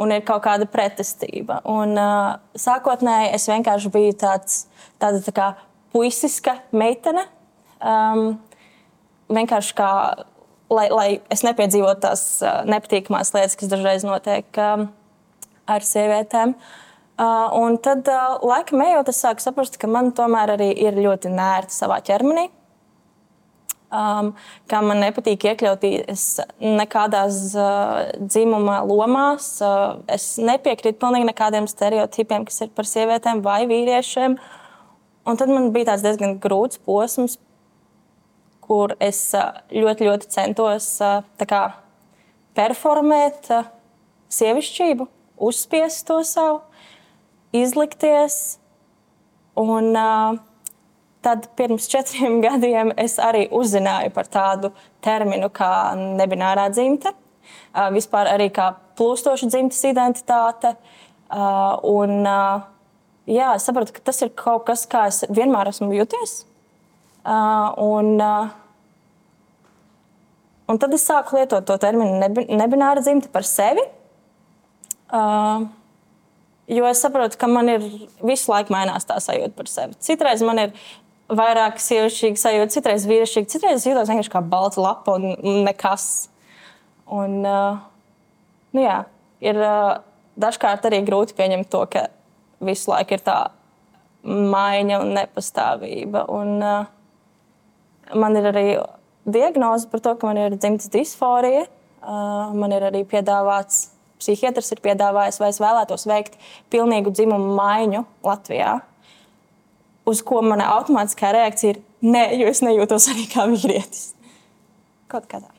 Un 0.00 0.10
ir 0.10 0.24
kaut 0.26 0.42
kāda 0.42 0.66
pretestība. 0.66 1.60
Un, 1.70 1.94
uh, 1.94 2.34
sākotnēji 2.58 3.30
es 3.36 3.46
vienkārši 3.46 3.92
biju 3.94 4.16
tāds, 4.18 4.64
tāda 4.98 5.20
tā 5.22 5.34
kā 5.34 5.48
puisiska 5.94 6.56
meitene. 6.74 7.22
Um, 7.78 8.40
vienkārši 9.30 9.76
kā, 9.78 9.90
lai, 10.74 10.88
lai 10.90 11.08
es 11.30 11.44
nepiedzīvotu 11.46 12.02
tās 12.08 12.24
uh, 12.42 12.64
nepatīkamās 12.66 13.30
lietas, 13.36 13.54
kas 13.60 13.70
dažreiz 13.70 14.06
notiek 14.06 14.58
um, 14.58 14.88
ar 15.70 15.86
sievietēm. 15.86 16.56
Uh, 16.58 16.83
Uh, 17.14 17.46
un 17.54 17.76
tad, 17.78 18.08
uh, 18.10 18.40
laikam 18.42 18.80
ejot, 18.82 19.06
es 19.12 19.20
sāku 19.22 19.42
saprast, 19.44 19.76
ka 19.78 19.86
man 19.86 20.08
tomēr 20.18 20.56
arī 20.56 20.72
ir 20.82 20.96
ļoti 20.98 21.30
nērti 21.30 21.76
savā 21.76 22.00
ķermenī. 22.02 22.48
Um, 23.94 24.32
kā 24.66 24.80
man 24.82 24.98
nepatīk 24.98 25.44
iekļauties 25.46 26.24
nekādās 26.58 27.36
uh, 27.54 28.08
dzimuma 28.18 28.80
lomās. 28.88 29.46
Uh, 29.62 30.00
es 30.10 30.32
nepiekrītu 30.42 30.98
pilnīgi 30.98 31.28
nekādiem 31.28 31.70
stereotipiem, 31.70 32.48
kas 32.48 32.64
ir 32.66 32.74
par 32.74 32.90
sievietēm 32.90 33.44
vai 33.46 33.60
vīriešiem. 33.70 34.34
Un 35.30 35.38
tad 35.38 35.54
man 35.54 35.70
bija 35.76 35.92
tāds 35.92 36.02
diezgan 36.02 36.40
grūts 36.42 36.82
posms, 36.82 37.38
kur 38.66 38.96
es 38.98 39.22
uh, 39.38 39.62
ļoti, 39.70 40.10
ļoti 40.10 40.34
centos 40.34 40.90
uh, 40.98 41.22
kā, 41.46 41.62
performēt 42.58 43.54
uh, 43.54 43.70
sievišķību, 44.34 45.06
uzspiest 45.46 46.08
to 46.10 46.24
savu 46.26 46.64
izlikties. 47.54 48.58
Un, 49.60 49.92
uh, 49.94 50.38
tad 51.24 51.48
pirms 51.56 51.86
četriem 51.88 52.40
gadiem 52.46 52.92
es 53.00 53.18
arī 53.22 53.46
uzzināju 53.54 54.12
par 54.14 54.28
tādu 54.30 54.72
terminu 55.04 55.50
kā 55.54 55.94
nebināra 55.96 56.68
dzimte. 56.72 57.14
Uh, 57.74 57.90
vispār 57.94 58.30
arī 58.32 58.50
kā 58.54 58.72
plūstoša 58.98 59.50
dzimtes 59.52 59.82
identitāte. 59.88 60.74
Uh, 61.34 61.78
un, 61.88 62.20
uh, 62.26 62.66
jā, 63.30 63.54
es 63.56 63.64
saprotu, 63.66 63.94
ka 63.94 64.04
tas 64.10 64.20
ir 64.22 64.34
kaut 64.38 64.66
kas, 64.68 64.84
kā 64.90 65.06
es 65.10 65.24
vienmēr 65.30 65.70
esmu 65.72 65.94
juties. 65.96 66.44
Uh, 67.24 67.72
un, 67.80 68.20
uh, 68.20 68.50
un 70.68 70.80
tad 70.80 70.92
es 70.94 71.06
sāku 71.08 71.38
lietot 71.38 71.64
to 71.64 71.78
terminu 71.80 72.20
nebināra 72.52 73.00
dzimte 73.04 73.32
par 73.32 73.48
sevi. 73.48 73.84
Uh, 75.14 75.64
Jo 76.70 76.86
es 76.88 77.00
saprotu, 77.04 77.36
ka 77.36 77.48
man 77.50 77.68
ir 77.68 77.82
visu 78.24 78.52
laiku 78.52 78.72
mainās 78.72 79.04
tā 79.04 79.18
sajūta 79.20 79.52
par 79.56 79.68
sevi. 79.68 79.98
Citreiz 80.00 80.40
man 80.46 80.62
ir 80.62 80.70
vairāk 81.28 81.80
sievišķīga 81.80 82.40
sajūta, 82.40 82.72
citreiz 82.72 83.04
vīrišķīga, 83.08 83.50
citreiz 83.52 83.84
jūtos 83.84 84.08
vienkārši 84.08 84.32
kā 84.32 84.40
balta 84.48 84.80
lapa 84.80 85.18
un 85.18 85.60
nekas. 85.66 86.30
Un, 87.12 87.42
uh, 87.44 87.82
nu 88.72 88.84
jā, 88.84 88.98
ir 89.44 89.60
uh, 89.60 90.00
dažkārt 90.40 90.88
arī 90.88 91.02
grūti 91.04 91.36
pieņemt 91.36 91.68
to, 91.72 91.84
ka 91.92 92.06
visu 92.64 92.92
laiku 92.92 93.18
ir 93.18 93.24
tā 93.24 93.38
maiņa 94.24 95.00
un 95.04 95.12
nepastāvība. 95.18 96.24
Un, 96.32 96.56
uh, 96.64 98.14
man 98.16 98.40
ir 98.40 98.48
arī 98.52 98.66
diagnoze 99.24 99.88
par 99.92 100.04
to, 100.04 100.16
ka 100.16 100.32
man 100.32 100.40
ir 100.40 100.56
dzimtas 100.56 100.92
disforija. 100.92 101.66
Man 102.04 102.68
ir 102.76 102.84
arī 102.84 103.00
piedāvāts 103.08 103.93
psihiatrs 104.24 104.72
ir 104.72 104.82
piedāvājis, 104.84 105.38
vai 105.42 105.52
es 105.52 105.60
vēlētos 105.62 106.08
veikt 106.08 106.38
pilnīgu 106.72 107.12
dzimumu 107.14 107.54
maiņu 107.58 108.04
Latvijā. 108.24 108.78
Uz 110.08 110.20
ko 110.24 110.42
mana 110.44 110.68
automātiskā 110.74 111.32
reakcija 111.36 111.76
ir, 111.76 111.82
nē, 112.04 112.26
jo 112.40 112.48
es 112.50 112.64
nejūtos 112.64 113.08
arī 113.12 113.28
kā 113.32 113.46
vīrietis. 113.48 114.12
Kaut 115.12 115.28
kā 115.30 115.40
tā. 115.40 115.52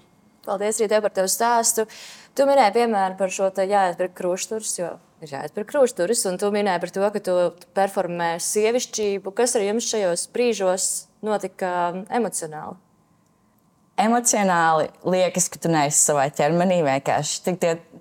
Paldies 0.45 0.77
arī 0.85 1.01
par 1.01 1.13
tavu 1.13 1.29
stāstu. 1.31 1.87
Tu 2.37 2.45
minēji, 2.45 2.75
piemēram, 2.75 3.17
par 3.17 3.31
šo 3.33 3.49
jāatpērk 3.49 4.13
krusturs, 4.17 4.75
jo 4.77 4.91
ir 5.23 5.31
jāatpērk 5.31 5.71
krusturs, 5.71 6.25
un 6.29 6.37
tu 6.41 6.51
minēji 6.53 6.83
par 6.83 6.93
to, 6.97 7.05
ka 7.15 7.21
tu 7.25 7.35
performē 7.77 8.35
sievišķību. 8.43 9.33
Kas 9.33 9.55
ar 9.57 9.65
jums 9.65 9.89
šajos 9.89 10.27
brīžos 10.35 10.89
notika 11.25 11.71
emocionāli? 12.13 12.77
Emocionāli 14.01 14.89
liekas, 15.07 15.47
ka 15.51 15.59
tu 15.61 15.71
neesi 15.71 16.01
savā 16.01 16.27
ķermenī. 16.35 16.81
Vienkārši 16.85 17.55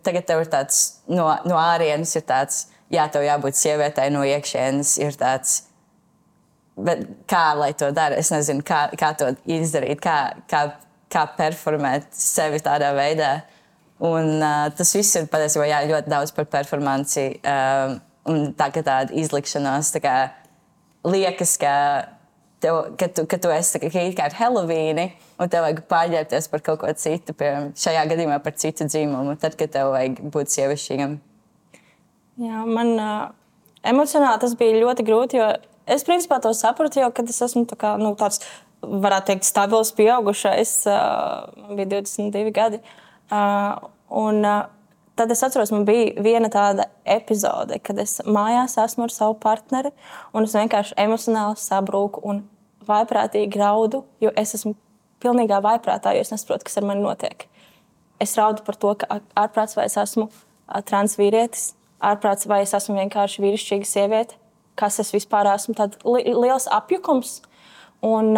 tagad 0.05 0.27
tev 0.29 0.43
ir 0.43 0.51
tāds 0.53 0.81
no, 1.09 1.29
no 1.47 1.59
ārienes, 1.61 2.15
ir 2.19 2.27
tāds, 2.29 2.67
jā, 2.93 3.07
tev 3.13 3.27
jābūt 3.27 3.59
sievietei 3.59 4.11
no 4.15 4.25
iekšienes. 4.27 4.97
Ir 5.05 5.17
tāds, 5.21 5.63
bet 6.77 7.07
kā 7.31 7.47
lai 7.59 7.73
to 7.79 7.91
dara? 7.95 8.19
Es 8.21 8.33
nezinu, 8.35 8.65
kā, 8.67 8.87
kā 8.99 9.15
to 9.19 9.33
izdarīt, 9.47 10.03
kā, 10.05 10.19
kā, 10.51 10.67
kā 11.13 11.27
performēt 11.39 12.11
sevi 12.19 12.63
tādā 12.65 12.93
veidā. 12.97 13.37
Un, 14.05 14.41
uh, 14.43 14.67
tas 14.75 14.91
viss 14.97 15.15
ir 15.17 15.29
patiesībā 15.31 15.69
jā, 15.71 15.85
ļoti 15.89 16.11
daudz 16.11 16.35
par 16.35 16.49
performanci 16.51 17.29
um, 17.39 17.95
un 18.29 18.49
tā, 18.59 18.69
tāda 18.75 19.15
izlikšanās. 19.15 19.93
Tā 19.95 20.03
kā, 20.03 20.17
liekas, 21.07 21.55
ka 21.63 21.75
tev, 22.65 22.81
ka, 22.99 23.09
tu, 23.15 23.25
ka 23.31 23.39
tu 23.39 23.53
esi 23.55 23.81
kā, 23.81 23.89
kā 24.19 24.27
ar 24.27 24.37
Helovīnu, 24.39 25.07
un 25.39 25.51
tev 25.51 25.65
vajag 25.67 25.85
pārģērbties 25.91 26.51
par 26.53 26.63
kaut 26.65 26.81
ko 26.83 26.91
citu, 26.99 27.35
piemēram, 27.37 27.71
šajā 27.79 28.05
gadījumā 28.11 28.41
par 28.45 28.57
citu 28.61 28.87
dzīvumu, 28.89 29.37
tad, 29.43 29.57
kad 29.61 29.73
tev 29.75 29.93
vajag 29.95 30.21
būt 30.35 30.53
sievišķīgam. 30.55 31.17
Jā, 32.45 32.65
man 32.67 32.93
uh, 32.99 33.25
emocionāli 33.87 34.43
tas 34.43 34.55
bija 34.59 34.83
ļoti 34.83 35.07
grūti, 35.07 35.41
jo 35.41 35.51
es 35.91 36.07
principā 36.07 36.41
to 36.43 36.55
sapratu, 36.57 37.03
jo 37.03 37.11
kad 37.15 37.31
es 37.31 37.43
esmu 37.47 37.65
tā 37.71 37.79
kā, 37.81 37.95
nu, 38.01 38.15
tāds, 38.19 38.43
varētu 38.85 39.33
teikt, 39.33 39.49
stabils 39.49 39.95
pieaugušais, 39.97 40.77
uh, 40.91 41.51
man 41.65 41.81
bija 41.81 41.93
22 41.99 42.55
gadi. 42.55 42.81
Uh, 43.33 43.91
un, 44.23 44.43
uh, 44.45 44.65
Tad 45.15 45.31
es 45.31 45.45
atceros, 45.47 45.71
man 45.71 45.85
bija 45.87 46.11
viena 46.19 46.49
tāda 46.51 46.89
epizode, 47.07 47.77
kad 47.87 48.01
es 48.03 48.17
mājās 48.27 48.75
esmu 48.83 49.05
ar 49.07 49.13
savu 49.15 49.37
partneri, 49.39 49.93
un 50.35 50.43
es 50.49 50.57
vienkārši 50.59 50.97
emocionāli 51.05 51.61
sabrūku 51.63 52.25
un 52.27 52.41
vaiprātīgi 52.89 53.61
raudu, 53.61 54.03
jo 54.19 54.33
es 54.35 54.57
esmu 54.59 54.75
pilnīgā 55.25 55.61
vaiprātā, 55.65 56.15
jo 56.15 56.25
es 56.25 56.33
nesaprotu, 56.35 56.69
kas 56.69 56.79
ar 56.81 56.87
mani 56.89 57.05
notiek. 57.05 57.49
Es 58.23 58.37
raudu 58.39 58.65
par 58.67 58.79
to, 58.81 58.93
ka 59.01 59.21
ārprāts 59.41 59.77
vai 59.79 59.89
es 59.89 59.97
esmu 60.01 60.29
transvīrietis, 60.89 61.73
ārprāts 62.05 62.49
vai 62.51 62.63
es 62.65 62.75
esmu 62.77 62.97
vienkārši 63.01 63.43
vīrišķīga 63.45 63.89
sieviete, 63.89 64.39
kas 64.79 65.01
es 65.03 65.13
vispār 65.15 65.49
esmu. 65.55 65.75
Tāds 65.79 66.01
li 66.07 66.35
liels 66.35 66.69
apjukums. 66.73 67.41
Un, 68.05 68.37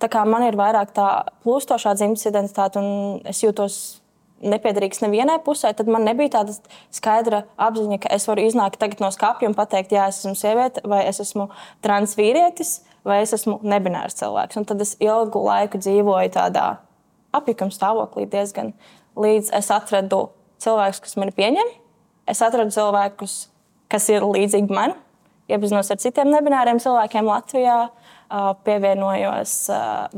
kā 0.00 0.24
man 0.28 0.46
ir 0.46 0.56
vairāk 0.58 0.92
tā 0.96 1.08
plūstošā 1.44 1.94
dzimtas 1.98 2.28
identitāte, 2.30 2.80
un 2.80 3.20
es 3.28 3.42
jūtos 3.44 4.00
nepiederīgs 4.44 5.00
nevienai 5.00 5.38
pusē, 5.44 5.72
tad 5.76 5.88
man 5.90 6.04
nebija 6.04 6.34
tāda 6.38 6.54
skaidra 6.94 7.44
apziņa, 7.56 7.98
ka 8.02 8.10
es 8.14 8.26
varu 8.28 8.44
iznākt 8.44 8.82
no 9.00 9.10
skāpja 9.12 9.48
un 9.48 9.56
pateikt, 9.56 9.94
jā, 9.96 10.08
es 10.10 10.20
esmu 10.20 10.34
sieviete 10.36 10.82
vai 10.84 11.04
es 11.08 11.20
esmu 11.20 11.48
transvīrietis 11.84 12.80
vai 13.06 13.22
es 13.22 13.32
esmu 13.32 13.60
nebinārs 13.62 14.18
cilvēks. 14.18 14.58
Un 14.60 14.66
tad 14.68 14.82
es 14.82 14.96
ilgu 15.00 15.40
laiku 15.46 15.80
dzīvoju 15.80 16.34
tādā 16.36 16.66
apjukuma 17.36 17.72
stāvoklī 17.72 18.26
diezgan 18.30 18.74
līdz 19.16 19.52
es 19.56 19.70
atradu 19.72 20.28
cilvēkus, 20.62 21.02
kas 21.04 21.16
mani 21.20 21.34
pieņem. 21.36 21.72
Es 22.28 22.42
atradu 22.42 22.74
cilvēkus, 22.74 23.38
kas 23.92 24.08
ir 24.12 24.26
līdzīgi 24.26 24.74
man, 24.74 24.96
iepazinos 25.48 25.92
ar 25.94 26.00
citiem 26.02 26.32
nebināriem 26.34 26.82
cilvēkiem 26.82 27.30
Latvijā, 27.30 27.78
pievienojos 28.66 29.56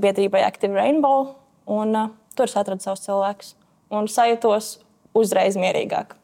biedrībai 0.00 0.42
Active 0.46 0.75
Rainbow. 0.75 1.34
Un 1.68 1.94
tur 2.34 2.48
es 2.48 2.56
atradu 2.56 2.80
savus 2.80 3.04
cilvēkus 3.04 3.52
un 3.95 4.09
sajūtos 4.11 4.78
uzreiz 5.18 5.59
mierīgāk. 5.61 6.14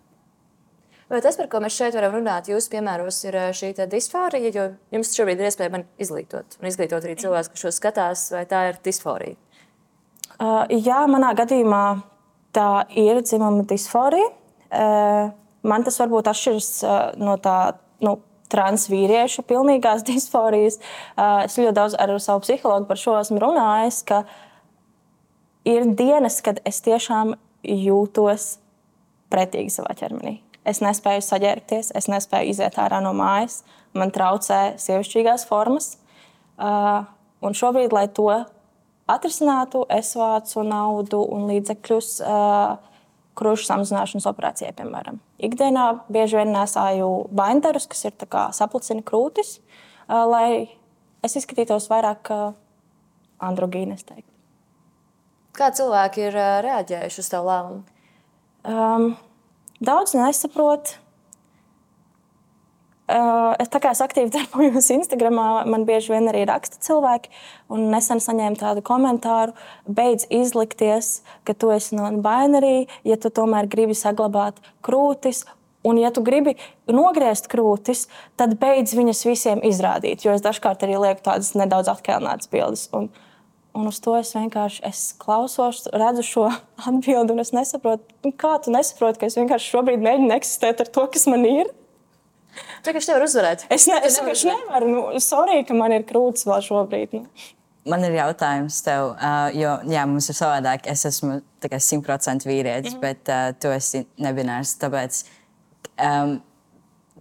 Vai 1.10 1.20
tas, 1.20 1.36
par 1.36 1.50
ko 1.52 1.60
mēs 1.60 1.76
šeit 1.76 1.96
varam 1.98 2.14
runāt, 2.16 2.48
jūsu 2.48 2.70
piemēros, 2.72 3.18
ir 3.26 3.36
ā, 3.36 3.48
šī 3.54 3.74
disforija, 3.92 4.50
jo 4.54 4.64
jums 4.94 5.12
šobrīd 5.14 5.40
ir 5.40 5.50
iespēja 5.50 5.72
man 5.74 5.84
izglītot, 6.00 6.56
un 6.60 6.70
izglītot 6.70 7.04
arī 7.04 7.16
cilvēkus, 7.20 7.50
kas 7.52 7.64
šo 7.64 7.72
skatās, 7.76 8.24
vai 8.32 8.46
tā 8.48 8.62
ir 8.70 8.80
disforija? 8.84 9.36
Uh, 10.34 10.64
jā, 10.72 11.04
manā 11.06 11.34
gadījumā 11.36 11.84
tā 12.56 12.86
ir 12.98 13.20
dzimuma 13.22 13.66
disforija. 13.68 14.30
Uh, 14.74 15.34
man 15.62 15.84
tas 15.86 16.00
varbūt 16.00 16.32
atšķiras 16.32 16.70
uh, 16.82 16.96
no 17.20 17.36
tā 17.42 17.58
nu, 18.02 18.16
transvīriešu 18.50 19.44
pilnīgās 19.46 20.06
disforijas. 20.10 20.80
Uh, 21.14 21.44
es 21.44 21.58
ļoti 21.60 21.76
daudz 21.76 21.98
ar 22.00 22.16
savu 22.16 22.42
psihologu 22.46 22.88
par 22.90 23.00
šo 23.00 23.18
esmu 23.20 23.44
runājis, 23.44 24.02
ka 24.08 24.24
ir 25.68 25.86
dienas, 25.94 26.40
kad 26.44 26.64
es 26.64 26.80
tiešām 26.84 27.36
jūtos 27.64 28.58
pretīgi 29.32 29.72
savā 29.74 29.94
ķermenī. 29.98 30.38
Es 30.64 30.80
nespēju 30.80 31.24
saģērbties, 31.24 31.92
es 31.96 32.08
nespēju 32.08 32.54
iziet 32.54 32.78
ārā 32.80 33.02
no 33.04 33.12
mājas, 33.16 33.60
man 33.96 34.12
traucē 34.14 34.78
sievišķīgās 34.80 35.44
formas. 35.48 35.98
Uh, 36.54 37.04
un 37.44 37.56
šobrīd, 37.56 37.92
lai 37.92 38.06
to 38.16 38.30
atrisinātu, 39.10 39.84
es 39.92 40.14
vācu 40.16 40.64
naudu 40.64 41.20
un 41.36 41.44
līdzekļus 41.50 42.10
uh, 42.24 42.76
krūšu 43.36 43.68
samazināšanas 43.68 44.28
operācijai, 44.30 44.72
piemēram. 44.78 45.18
Ikdienā 45.44 45.88
bieži 46.12 46.40
vien 46.40 46.54
nesāju 46.54 47.10
baindarus, 47.34 47.88
kas 47.90 48.06
ir 48.08 48.16
saplicina 48.56 49.04
krūtis, 49.04 49.58
uh, 49.58 50.22
lai 50.30 50.46
es 51.24 51.36
izskatītos 51.36 51.90
vairāk 51.92 52.32
uh, 52.32 52.54
androgīni, 53.44 53.98
es 53.98 54.06
teiktu. 54.08 54.33
Kā 55.54 55.70
cilvēki 55.70 56.28
ir 56.28 56.36
reaģējuši 56.66 57.22
uz 57.22 57.30
tavu 57.30 57.50
lēmumu? 57.50 57.82
Um, 58.64 59.10
daudz 59.84 60.16
nesaprot. 60.18 60.96
Uh, 63.04 63.52
es 63.60 63.68
tā 63.68 63.82
kā 63.84 63.90
es 63.92 64.00
aktīvi 64.00 64.32
darbojos 64.34 64.88
Instagram, 64.94 65.36
man 65.68 65.84
bieži 65.84 66.14
vien 66.14 66.26
arī 66.30 66.46
raksta 66.48 66.80
cilvēki. 66.82 67.30
Nesen 67.76 68.22
saņēmu 68.24 68.58
tādu 68.58 68.82
komentāru, 68.86 69.52
beidz 69.84 70.24
izlikties, 70.32 71.18
ka 71.44 71.52
tu 71.52 71.68
esi 71.74 71.98
non-binary, 71.98 72.88
ja 73.06 73.18
tu 73.20 73.30
tomēr 73.30 73.68
gribi 73.70 73.94
saglabāt 73.98 74.58
krūtis. 74.82 75.44
Un, 75.84 76.00
ja 76.00 76.08
tu 76.16 76.22
gribi 76.24 76.54
nogriezt 76.88 77.50
krūtis, 77.52 78.06
tad 78.40 78.56
beidz 78.56 78.96
viņas 78.96 79.20
visiem 79.28 79.60
izrādīt. 79.68 80.24
Jo 80.24 80.32
es 80.32 80.42
dažkārt 80.42 80.82
arī 80.86 80.96
lieku 80.96 81.20
tādas 81.28 81.52
nedaudz 81.52 81.92
atkalnātas 81.92 82.48
bildes. 82.48 82.86
Un, 82.96 83.10
un 83.74 83.88
uz 83.90 83.98
to 84.02 84.14
es 84.18 84.30
vienkārši 84.36 84.84
es 84.88 85.00
klausos, 85.20 85.84
redzu 85.92 86.24
šo 86.26 86.44
atbildi, 86.88 87.34
un 87.34 87.42
es 87.42 87.52
nesaprotu, 87.56 88.06
nu, 88.24 88.32
kā 88.38 88.56
tu 88.62 88.74
nesaproti, 88.74 89.20
ka 89.20 89.30
es 89.30 89.38
vienkārši 89.40 89.72
šobrīd 89.74 90.04
mēģinu 90.04 90.36
eksistēt 90.36 90.84
ar 90.84 90.92
to, 90.94 91.08
kas 91.14 91.26
man 91.30 91.46
ir. 91.48 91.72
Cik 92.86 92.98
viņš 92.98 93.10
nevar 93.10 93.26
uzvarēt? 93.26 93.66
Es, 93.74 93.88
ne, 93.90 93.98
es 94.06 94.20
vienkārši 94.20 94.50
nevaru. 94.52 94.88
Nu, 94.92 95.04
sorry, 95.22 95.62
ka 95.66 95.74
man 95.76 95.94
ir 95.96 96.06
krūtis 96.06 96.46
vēl 96.46 96.62
šobrīd. 96.62 97.16
Nu. 97.18 97.52
Man 97.90 98.04
ir 98.06 98.14
jautājums 98.16 98.78
tev, 98.84 99.10
uh, 99.12 99.48
jo 99.52 99.74
jā, 99.90 100.04
mums 100.08 100.30
ir 100.30 100.38
savādāk. 100.38 100.86
Es 100.88 101.02
esmu 101.08 101.40
100% 101.64 102.46
vīrietis, 102.48 102.94
mm 102.94 102.96
-hmm. 102.96 103.00
bet 103.02 103.32
uh, 103.32 103.50
tu 103.60 103.72
esi 103.74 104.04
nebinārs. 104.16 104.76
Tāpēc, 104.80 105.24
um, 105.98 106.38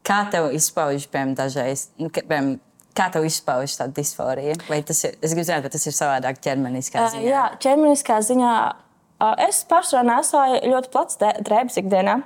kā 0.06 0.20
tev 0.32 0.52
izpaužas, 0.54 1.08
piemēram, 1.08 1.36
dažreiz, 1.36 1.90
nu, 1.98 2.10
piemēram, 2.10 2.60
kā 2.98 3.10
tev 3.14 3.26
izpaužas 3.28 3.80
tā 3.80 3.88
disforija? 3.94 4.56
Vai 4.70 4.82
tas 4.86 5.04
ir, 5.08 5.16
es 5.22 5.34
gribu 5.34 5.48
zināt, 5.48 5.66
vai 5.66 5.72
tas 5.74 5.88
ir 5.90 5.96
savādāk 5.98 6.40
ķermeniskā 6.44 7.02
Uh, 7.04 7.12
ziņā? 7.16 7.26
jā, 7.30 7.44
ķermeniskā 7.66 8.20
ziņā 8.30 8.52
uh, 8.70 9.34
es 9.48 9.64
pārsvarā 9.70 10.04
nesāju 10.12 10.62
ļoti 10.74 10.94
plats 10.94 11.20
drēbes 11.22 11.80
ikdienā. 11.82 12.22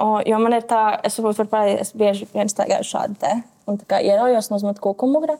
O, 0.00 0.20
jo 0.24 0.38
man 0.40 0.54
ir 0.56 0.64
tā, 0.64 0.96
es 1.04 1.18
varbūt 1.20 1.42
varu 1.42 1.50
parādīt, 1.52 1.80
es 1.82 1.90
bieži 1.92 2.28
vien 2.32 2.48
staigāju 2.48 2.86
šādi 2.88 3.18
te 3.20 3.32
un 3.68 3.76
tā 3.76 3.84
kā 3.90 3.98
ierojos 4.00 4.48
no 4.48 4.60
mugurā. 5.12 5.36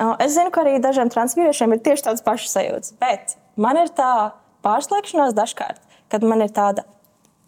O, 0.00 0.16
Es 0.20 0.34
zinu, 0.36 0.50
ka 0.52 0.60
arī 0.64 0.78
dažiem 0.84 1.08
transvīriešiem 1.12 1.72
ir 1.72 1.80
tieši 1.86 2.04
tāds 2.08 2.24
pašs 2.24 2.52
sajūts, 2.52 2.92
bet 3.00 3.36
man 3.56 3.80
ir 3.80 3.88
tā 3.88 4.32
pārslēgšanās 4.64 5.32
dažkārt, 5.36 5.80
kad 6.12 6.22
man 6.24 6.44
ir 6.44 6.52
tāda 6.52 6.84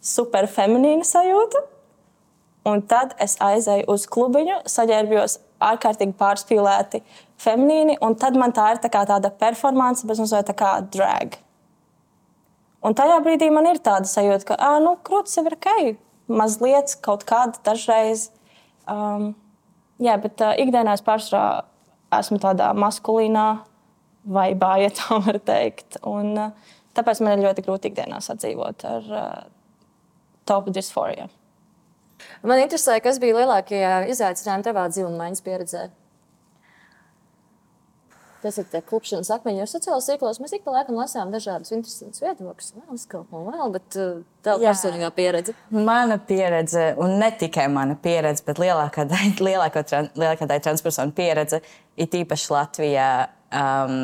super 0.00 0.48
feminīna 0.48 1.04
sajūta, 1.04 1.60
un 2.64 2.80
tad 2.88 3.12
es 3.20 3.36
aizēju 3.42 3.88
uz 3.92 4.06
klubiņu, 4.06 4.62
saģērbjos 4.70 5.38
ārkārtīgi 5.70 6.16
pārspīlēti 6.18 7.02
feminīni, 7.42 7.96
tad 8.18 8.36
man 8.38 8.54
tā 8.54 8.72
ir 8.74 8.82
tā 8.82 8.90
tāda 9.08 9.30
performance, 9.42 10.06
bet 10.06 10.20
mazliet 10.20 10.50
tā 10.50 10.56
kā 10.58 10.74
drag. 10.94 11.38
Un 12.82 12.96
tajā 12.98 13.20
brīdī 13.22 13.48
man 13.54 13.68
ir 13.70 13.78
tāda 13.82 14.10
sajūta, 14.10 14.48
ka, 14.48 14.58
ah, 14.58 14.78
nu, 14.82 14.96
krūtis 15.06 15.38
ir 15.38 15.54
ok, 15.54 15.74
mazliet 16.32 16.96
kaut 17.04 17.22
kāda 17.28 17.60
dažreiz. 17.66 18.30
Um, 18.90 19.32
jā, 20.02 20.16
bet 20.22 20.42
uh, 20.42 20.54
ikdienā 20.58 20.96
es 20.98 21.04
pārsvarā 21.06 21.62
esmu 22.18 22.40
tādā 22.42 22.72
maskulīnā 22.74 23.46
vaibā, 24.34 24.74
ja 24.82 24.90
tā 24.98 25.20
var 25.22 25.38
teikt. 25.46 26.00
Un, 26.02 26.34
uh, 26.48 26.74
tāpēc 26.98 27.22
man 27.22 27.36
ir 27.36 27.46
ļoti 27.46 27.66
grūti 27.68 27.92
ikdienā 27.92 28.18
sadzīvot 28.24 28.86
ar 28.88 29.12
uh, 29.14 29.30
topu 30.48 30.74
disforiju. 30.74 31.30
Man 32.42 32.62
interesē, 32.62 32.98
kas 33.04 33.20
bija 33.22 33.40
lielākie 33.40 33.82
izaicinājumi 34.12 34.68
tavā 34.68 34.86
dzīvuma 34.92 35.24
maiņas 35.24 35.44
pieredzē. 35.46 35.88
Tas 38.42 38.56
ir 38.58 38.66
klupšanas 38.88 39.28
akmeņi. 39.36 39.60
Jo 39.60 39.68
sociālajos 39.70 40.08
tīklos 40.10 40.40
mēs 40.42 40.54
ik 40.56 40.64
pa 40.64 40.74
laikam 40.74 40.96
lasām 40.98 41.30
dažādus 41.30 41.70
interesantus 41.76 42.24
viedokļus, 42.24 42.72
vēl 42.74 43.04
kaut 43.12 43.28
ko 43.30 43.42
vēl, 43.46 43.68
bet 43.76 43.98
uh, 44.02 44.16
tā 44.42 44.56
ir 44.56 44.64
personīgā 44.66 45.12
pieredze. 45.14 45.54
Mana 45.70 46.18
pieredze, 46.18 46.88
un 46.98 47.14
ne 47.22 47.30
tikai 47.38 47.68
mana 47.70 47.94
pieredze, 48.02 48.42
bet 48.48 48.58
lielākā 48.62 49.06
daļa, 49.12 49.36
lielākā, 49.48 49.84
lielākā 50.18 50.50
transpersonu 50.66 51.14
pieredze, 51.14 51.62
ir 51.94 52.18
īpaši 52.22 52.52
Latvijā. 52.56 53.08
Um, 53.52 54.02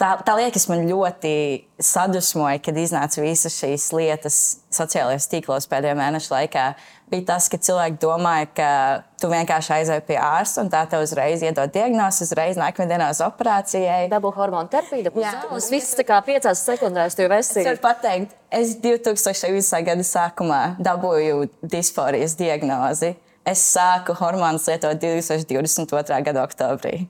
tā, 0.00 0.14
tā 0.24 0.36
liekas 0.38 0.64
man 0.70 0.86
ļoti 0.88 1.32
sadusmoja, 1.80 2.60
kad 2.64 2.78
iznāca 2.80 3.22
visas 3.22 3.58
šīs 3.60 3.90
lietas 3.96 4.38
sociālajos 4.72 5.28
tīklos 5.30 5.68
pēdējo 5.70 5.98
mēnešu 5.98 6.32
laikā. 6.34 6.64
Bija 7.10 7.26
tas, 7.32 7.48
ka 7.50 7.58
cilvēki 7.58 7.98
domāja, 8.02 8.46
ka 8.54 8.70
tu 9.18 9.30
vienkārši 9.32 9.72
aizej 9.80 10.00
pie 10.06 10.16
ārsta 10.22 10.62
un 10.62 10.70
tā 10.70 10.84
tev 10.90 11.02
uzreiz 11.02 11.42
iedod 11.42 11.72
diagnozi, 11.74 12.22
uzreiz 12.28 12.58
nākamajā 12.60 12.92
dienā 12.92 13.08
uz 13.10 13.22
operācijai. 13.26 14.04
Dabū 14.12 14.30
hormonu 14.36 14.70
terapiju, 14.70 15.08
dabū 15.08 15.24
zāles. 15.26 15.70
Viss 15.74 15.98
tā 15.98 16.06
kā 16.06 16.20
piecās 16.26 16.62
sekundēs 16.68 17.18
tev 17.18 17.34
Es 17.34 17.50
esi. 17.50 17.66
varu 17.66 17.82
pateikt, 17.82 18.36
es 18.54 18.76
2020. 18.78 19.82
gada 19.90 20.06
sākumā 20.06 20.62
dabūju 20.78 21.48
disforijas 21.66 22.38
diagnozi. 22.38 23.16
Es 23.44 23.62
sāku 23.74 24.14
hormonus 24.20 24.68
lietot 24.70 25.00
2022. 25.02 26.22
gada 26.22 26.46
oktobrī. 26.46 27.08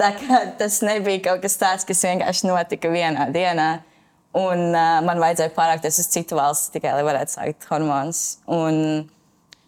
Tā 0.00 0.10
kā 0.18 0.40
tas 0.58 0.80
nebija 0.82 1.22
kaut 1.28 1.44
kas 1.44 1.54
tāds, 1.60 1.86
kas 1.86 2.02
vienkārši 2.02 2.48
notika 2.48 2.90
vienā 2.90 3.28
dienā. 3.34 3.68
Un 4.34 4.72
uh, 4.72 4.98
man 5.06 5.20
vajadzēja 5.22 5.52
pārākties 5.54 6.00
uz 6.02 6.08
citu 6.10 6.34
valsti 6.34 6.74
tikai, 6.74 6.96
lai 6.96 7.04
varētu 7.06 7.36
sākt 7.36 7.68
hormonus. 7.70 8.22
Un, 8.50 9.04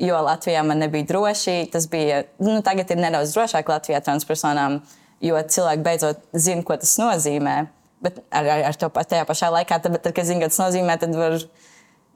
jo 0.02 0.18
Latvijā 0.26 0.64
man 0.66 0.82
nebija 0.82 1.06
droši, 1.06 1.68
tas 1.70 1.86
bija, 1.90 2.24
nu, 2.42 2.58
tagad 2.66 2.90
ir 2.90 2.98
nedaudz 2.98 3.36
drošāk 3.36 3.70
Latvijā 3.70 4.02
transpersonām, 4.02 4.80
jo 5.22 5.38
cilvēki 5.54 5.86
beidzot 5.86 6.26
zina, 6.34 6.66
ko 6.66 6.80
tas 6.82 6.96
nozīmē. 6.98 7.54
Bet 8.02 8.18
ar, 8.26 8.50
ar, 8.56 8.66
ar 8.72 8.80
to 8.82 8.90
tajā 8.98 9.22
pašā 9.30 9.54
laikā, 9.54 9.78
tad, 9.86 10.00
tad 10.02 10.18
kad 10.18 10.26
zina, 10.26 10.42
ko 10.42 10.50
tas 10.50 10.60
nozīmē, 10.64 10.98
tad 10.98 11.14
var 11.14 11.38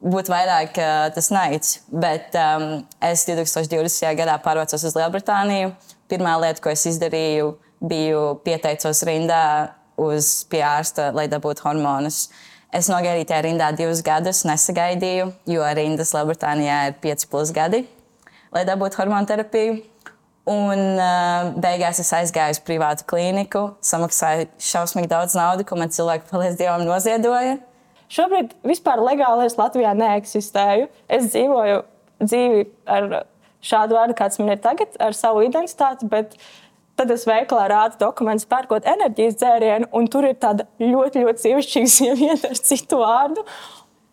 būt 0.03 0.35
vairāk 0.35 0.83
uh, 0.83 1.07
tas 1.15 1.31
naids. 1.31 1.79
Bet 1.95 2.35
um, 2.35 2.83
es 3.07 3.23
2020. 3.31 4.11
gadā 4.19 4.41
pārvācos 4.43 4.91
uz 4.91 4.99
Lielbritāniju. 4.99 5.77
Pirmā 6.11 6.35
lieta, 6.43 6.67
ko 6.67 6.75
es 6.75 6.83
izdarīju, 6.91 7.55
biju 7.81 8.41
pieteicos 8.45 9.03
rindā 9.09 9.43
uz 10.01 10.47
ārsta, 10.53 11.11
lai 11.17 11.27
dabūtu 11.31 11.65
hormonus. 11.67 12.29
Es 12.73 12.89
nogaidīju 12.91 13.27
tajā 13.27 13.45
rindā 13.49 13.71
divus 13.75 14.03
gadus, 14.07 14.45
nesagaidīju, 14.47 15.33
jo 15.51 15.71
rindas 15.77 16.13
Lielbritānijā 16.15 16.83
ir 16.91 16.99
5 17.03 17.27
plus 17.31 17.51
gadi, 17.55 17.83
lai 18.55 18.67
dabūtu 18.69 19.01
hormonu 19.01 19.27
terapiju. 19.27 19.81
Un 20.51 20.81
uh, 20.97 21.51
beigās 21.63 22.01
es 22.03 22.09
aizgāju 22.17 22.57
uz 22.57 22.61
privātu 22.65 23.05
klīniku, 23.11 23.65
samaksāju 23.85 24.49
šausmīgi 24.71 25.11
daudz 25.11 25.37
naudas, 25.37 25.67
ko 25.69 25.77
man 25.79 25.93
cilvēki, 25.93 26.31
paldies 26.31 26.57
Dievam, 26.59 26.87
noziedoja. 26.89 27.59
Šobrīd 28.11 28.57
vispār 28.67 29.03
legāli 29.05 29.45
es 29.47 29.59
Latvijā 29.59 29.93
neeksistēju. 29.99 30.89
Es 31.13 31.29
dzīvoju 31.31 31.83
dzīvi 32.25 32.65
ar 32.91 33.07
šādu 33.63 33.99
vārdu, 33.99 34.17
kāds 34.19 34.41
man 34.41 34.55
ir 34.55 34.63
tagad, 34.65 34.97
ar 35.03 35.15
savu 35.15 35.45
identitāti. 35.47 36.09
Bet 36.11 36.35
tad 37.01 37.11
es 37.15 37.27
veikalā 37.29 37.67
rādu 37.73 37.99
dokumentus, 38.01 38.49
pērkot 38.51 38.87
enerģijas 38.89 39.39
dzērienu, 39.41 39.91
un 39.97 40.09
tur 40.13 40.29
ir 40.29 40.39
tāda 40.41 40.69
ļoti, 40.83 41.25
ļoti 41.25 41.47
sievišķīga 41.47 41.93
sieviete 41.99 42.53
ar 42.53 42.63
citu 42.71 43.01
vārdu. 43.03 43.45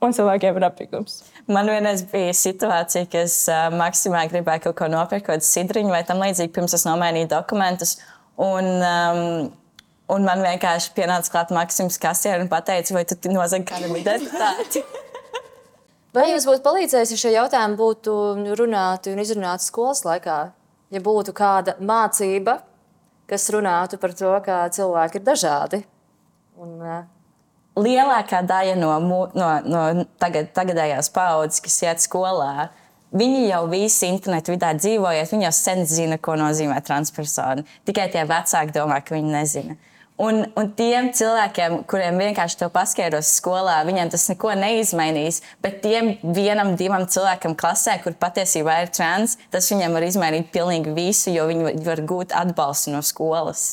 Un 0.03 0.13
cilvēkiem 0.13 0.59
ir 0.59 0.65
apgājums. 0.67 1.21
Man 1.49 1.69
vienreiz 1.71 2.03
bija 2.11 2.33
situācija, 2.37 3.07
ka 3.09 3.23
es 3.25 3.39
uh, 3.49 3.67
maksimāli 3.73 4.29
gribēju 4.29 4.67
kaut 4.67 4.77
ko 4.77 4.89
nopirkt, 4.93 5.25
kaut 5.25 5.39
kādu 5.39 5.47
sidriņu 5.47 5.89
vai 5.89 6.03
tam 6.05 6.21
līdzīgi, 6.21 6.53
pirms 6.53 6.75
es 6.77 6.85
nomainīju 6.85 7.31
dokumentus. 7.33 7.97
Un, 8.37 8.75
um, 8.77 9.49
Un 10.07 10.23
man 10.23 10.39
vienkārši 10.39 10.93
pienāca 10.95 11.27
klāt 11.33 11.49
Maksims 11.51 11.97
Kasier 11.99 12.39
un 12.39 12.47
teica, 12.47 12.93
vai 12.95 13.03
tu 13.03 13.31
nozagi 13.33 13.67
kādam 13.67 13.91
identitāti. 13.99 14.79
Vai 16.15 16.29
jums 16.31 16.47
būtu 16.47 16.63
palīdzējis, 16.63 17.11
ja 17.11 17.19
šie 17.19 17.31
jautājumi 17.35 17.75
būtu 17.77 18.13
runāti 18.57 19.11
un 19.11 19.19
izrunāti 19.21 19.67
skolas 19.67 20.05
laikā? 20.07 20.37
Ja 20.95 21.01
būtu 21.03 21.33
kāda 21.35 21.75
mācība, 21.83 22.55
kas 23.29 23.49
runātu 23.53 23.99
par 24.01 24.15
to, 24.17 24.31
ka 24.45 24.65
cilvēki 24.73 25.19
ir 25.19 25.27
dažādi. 25.27 25.83
Un, 26.57 26.73
uh, 26.81 27.05
Lielākā 27.77 28.41
daļa 28.47 28.73
no, 28.79 28.89
no, 29.37 29.49
no 29.69 29.81
tagad, 30.17 30.49
tagadējās 30.55 31.11
paudzes, 31.13 31.61
kas 31.61 31.75
iet 31.85 32.01
skolā, 32.01 32.71
viņi 33.13 33.43
jau 33.51 33.61
visi 33.69 34.09
internetu 34.09 34.55
vidē 34.55 34.71
dzīvojot, 34.79 35.33
viņi 35.35 35.45
jau 35.45 35.53
sen 35.53 35.83
zina, 35.85 36.17
ko 36.17 36.33
nozīmē 36.39 36.79
transpersona. 36.87 37.67
Tikai 37.85 38.07
tie 38.13 38.25
vecāki 38.25 38.73
domā, 38.73 38.97
ka 39.05 39.13
viņi 39.13 39.35
nezina. 39.35 39.77
Un, 40.17 40.39
un 40.57 40.69
tiem 40.73 41.11
cilvēkiem, 41.13 41.83
kuriem 41.89 42.15
vienkārši 42.17 42.57
to 42.57 42.67
paskaidros 42.73 43.35
skolā, 43.37 43.75
viņiem 43.85 44.09
tas 44.09 44.23
neko 44.31 44.55
neizmainīs. 44.57 45.43
Bet 45.61 45.83
tiem 45.83 46.15
vienam, 46.33 46.71
divam 46.79 47.05
cilvēkam 47.05 47.53
klasē, 47.59 47.99
kur 48.01 48.15
patiesībā 48.17 48.79
ir 48.81 48.89
trans, 48.97 49.37
tas 49.53 49.69
viņiem 49.69 49.93
var 49.93 50.07
izmainīt 50.07 50.49
pilnīgi 50.55 50.95
visu, 50.97 51.29
jo 51.35 51.45
viņi 51.51 51.75
var 51.85 52.01
gūt 52.09 52.33
atbalstu 52.33 52.95
no 52.95 53.03
skolas. 53.05 53.67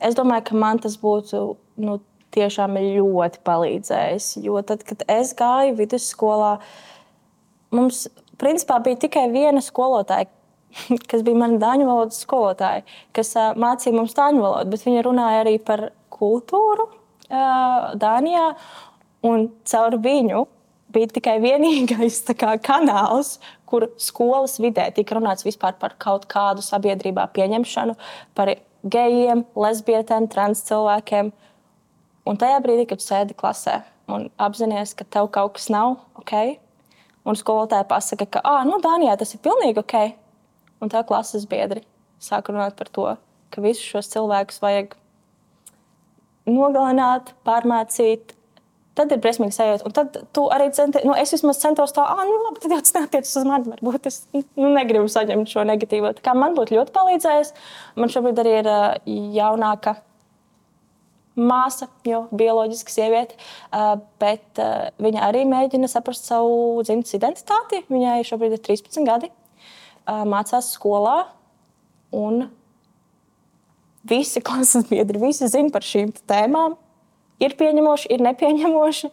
Es 0.00 0.16
domāju, 0.16 0.46
ka 0.48 0.56
man 0.64 0.80
tas 0.80 0.96
būtu 1.00 1.42
nu, 1.84 1.98
tiešām 2.34 2.80
ļoti 2.80 3.44
palīdzējis. 3.44 4.30
Jo 4.44 4.64
tad, 4.66 4.86
kad 4.88 5.04
es 5.10 5.34
gāju 5.36 5.76
vidusskolā, 5.78 6.54
mums 7.76 8.06
principā 8.40 8.80
bija 8.84 9.04
tikai 9.04 9.28
viena 9.32 9.60
skolotāja, 9.64 10.32
kas 11.10 11.22
bija 11.26 11.38
mana 11.40 11.60
dāņu 11.62 11.88
valodas 11.88 12.20
skolotāja, 12.24 12.84
kas 13.16 13.34
mācīja 13.60 13.96
mums 13.96 14.16
dāņu 14.16 14.42
valodu, 14.44 14.72
bet 14.74 14.86
viņa 14.86 15.06
runāja 15.06 15.44
arī 15.44 15.58
par 15.62 15.88
kultūru 16.14 16.90
Dānijā. 17.30 18.50
Un 19.24 19.46
caur 19.64 19.96
viņu 20.04 20.42
bija 20.94 21.10
tikai 21.16 21.38
vienīgais 21.42 22.20
kā, 22.36 22.54
kanāls, 22.62 23.38
kur 23.64 23.88
skolas 23.98 24.58
vidē 24.62 24.90
tika 24.94 25.16
runāts 25.16 25.46
vispār 25.46 25.78
par 25.80 25.96
kaut 25.98 26.28
kādu 26.30 26.62
sabiedrībā 26.62 27.26
pieņemšanu, 27.34 27.96
par 28.36 28.52
gejiem, 28.84 29.46
lesbietēm, 29.56 30.28
trans 30.30 30.62
cilvēkiem. 30.68 31.32
Un 32.28 32.40
tajā 32.40 32.60
brīdī, 32.64 32.86
kad 32.92 33.02
sēdi 33.04 33.36
klasē 33.36 33.80
un 34.12 34.28
apzinājies, 34.40 34.94
ka 34.96 35.08
tev 35.16 35.30
kaut 35.32 35.56
kas 35.56 35.70
nav 35.72 35.96
ok, 36.20 36.34
un 37.24 37.40
skolotāja 37.40 37.88
pasaka, 37.88 38.28
ka, 38.36 38.44
ah, 38.44 38.62
nu, 38.68 38.78
Dānijā 38.84 39.16
tas 39.20 39.34
ir 39.34 39.42
pilnīgi 39.44 39.80
ok, 39.80 39.96
un 40.84 40.92
tā 40.92 41.02
klases 41.08 41.48
biedri 41.50 41.84
sāk 42.22 42.50
runāt 42.52 42.76
par 42.78 42.90
to, 42.92 43.08
ka 43.52 43.64
visus 43.64 43.84
šos 43.84 44.10
cilvēkus 44.12 44.62
vajag 44.62 44.94
nogalināt, 46.50 47.34
pārmācīt. 47.46 48.34
Tad 48.94 49.10
ir 49.10 49.18
briesmīgi 49.18 49.56
sajūta. 49.56 49.88
Un 49.88 49.94
tad 49.96 50.16
tu 50.36 50.44
arī 50.54 50.68
centies, 50.74 51.02
nu, 51.02 51.16
es 51.18 51.32
vismaz 51.34 51.58
centos 51.58 51.90
tā, 51.96 52.04
ah, 52.06 52.20
nu, 52.28 52.36
labi, 52.44 52.60
tad 52.62 52.76
jau 52.76 52.82
tas 52.84 52.94
neatiecas 52.94 53.32
uz 53.40 53.46
mani. 53.48 53.72
Varbūt 53.72 54.06
es 54.06 54.20
nu, 54.36 54.68
negribu 54.70 55.10
saņemt 55.10 55.50
šo 55.50 55.64
negatīvo. 55.66 56.12
Tā 56.14 56.22
kā 56.22 56.36
man 56.38 56.54
būtu 56.54 56.76
ļoti 56.76 56.94
palīdzējis. 56.94 57.54
Man 57.98 58.12
šobrīd 58.14 58.42
arī 58.44 58.52
ir 58.60 58.70
uh, 58.70 59.16
jaunāka 59.34 59.96
māsa, 61.34 61.88
jo 62.06 62.24
bioloģiski 62.30 62.94
sieviete, 62.94 63.38
bet 64.22 64.60
viņa 65.02 65.24
arī 65.28 65.42
mēģina 65.50 65.88
saprast 65.90 66.28
savu 66.30 66.82
dzimtas 66.86 67.16
identitāti. 67.18 67.82
Viņai 67.90 68.20
šobrīd 68.28 68.54
ir 68.54 68.62
13 68.62 69.08
gadi, 69.08 69.30
mācās 70.06 70.72
skolā. 70.76 71.18
Un 72.14 72.46
visi 74.08 74.42
klases 74.46 74.88
biedri, 74.90 75.22
visi 75.22 75.48
zina 75.50 75.72
par 75.74 75.86
šīm 75.86 76.12
tēmām. 76.28 76.76
Ir 77.42 77.56
pieņemoši, 77.58 78.12
ir 78.14 78.22
nepieņemoši. 78.22 79.10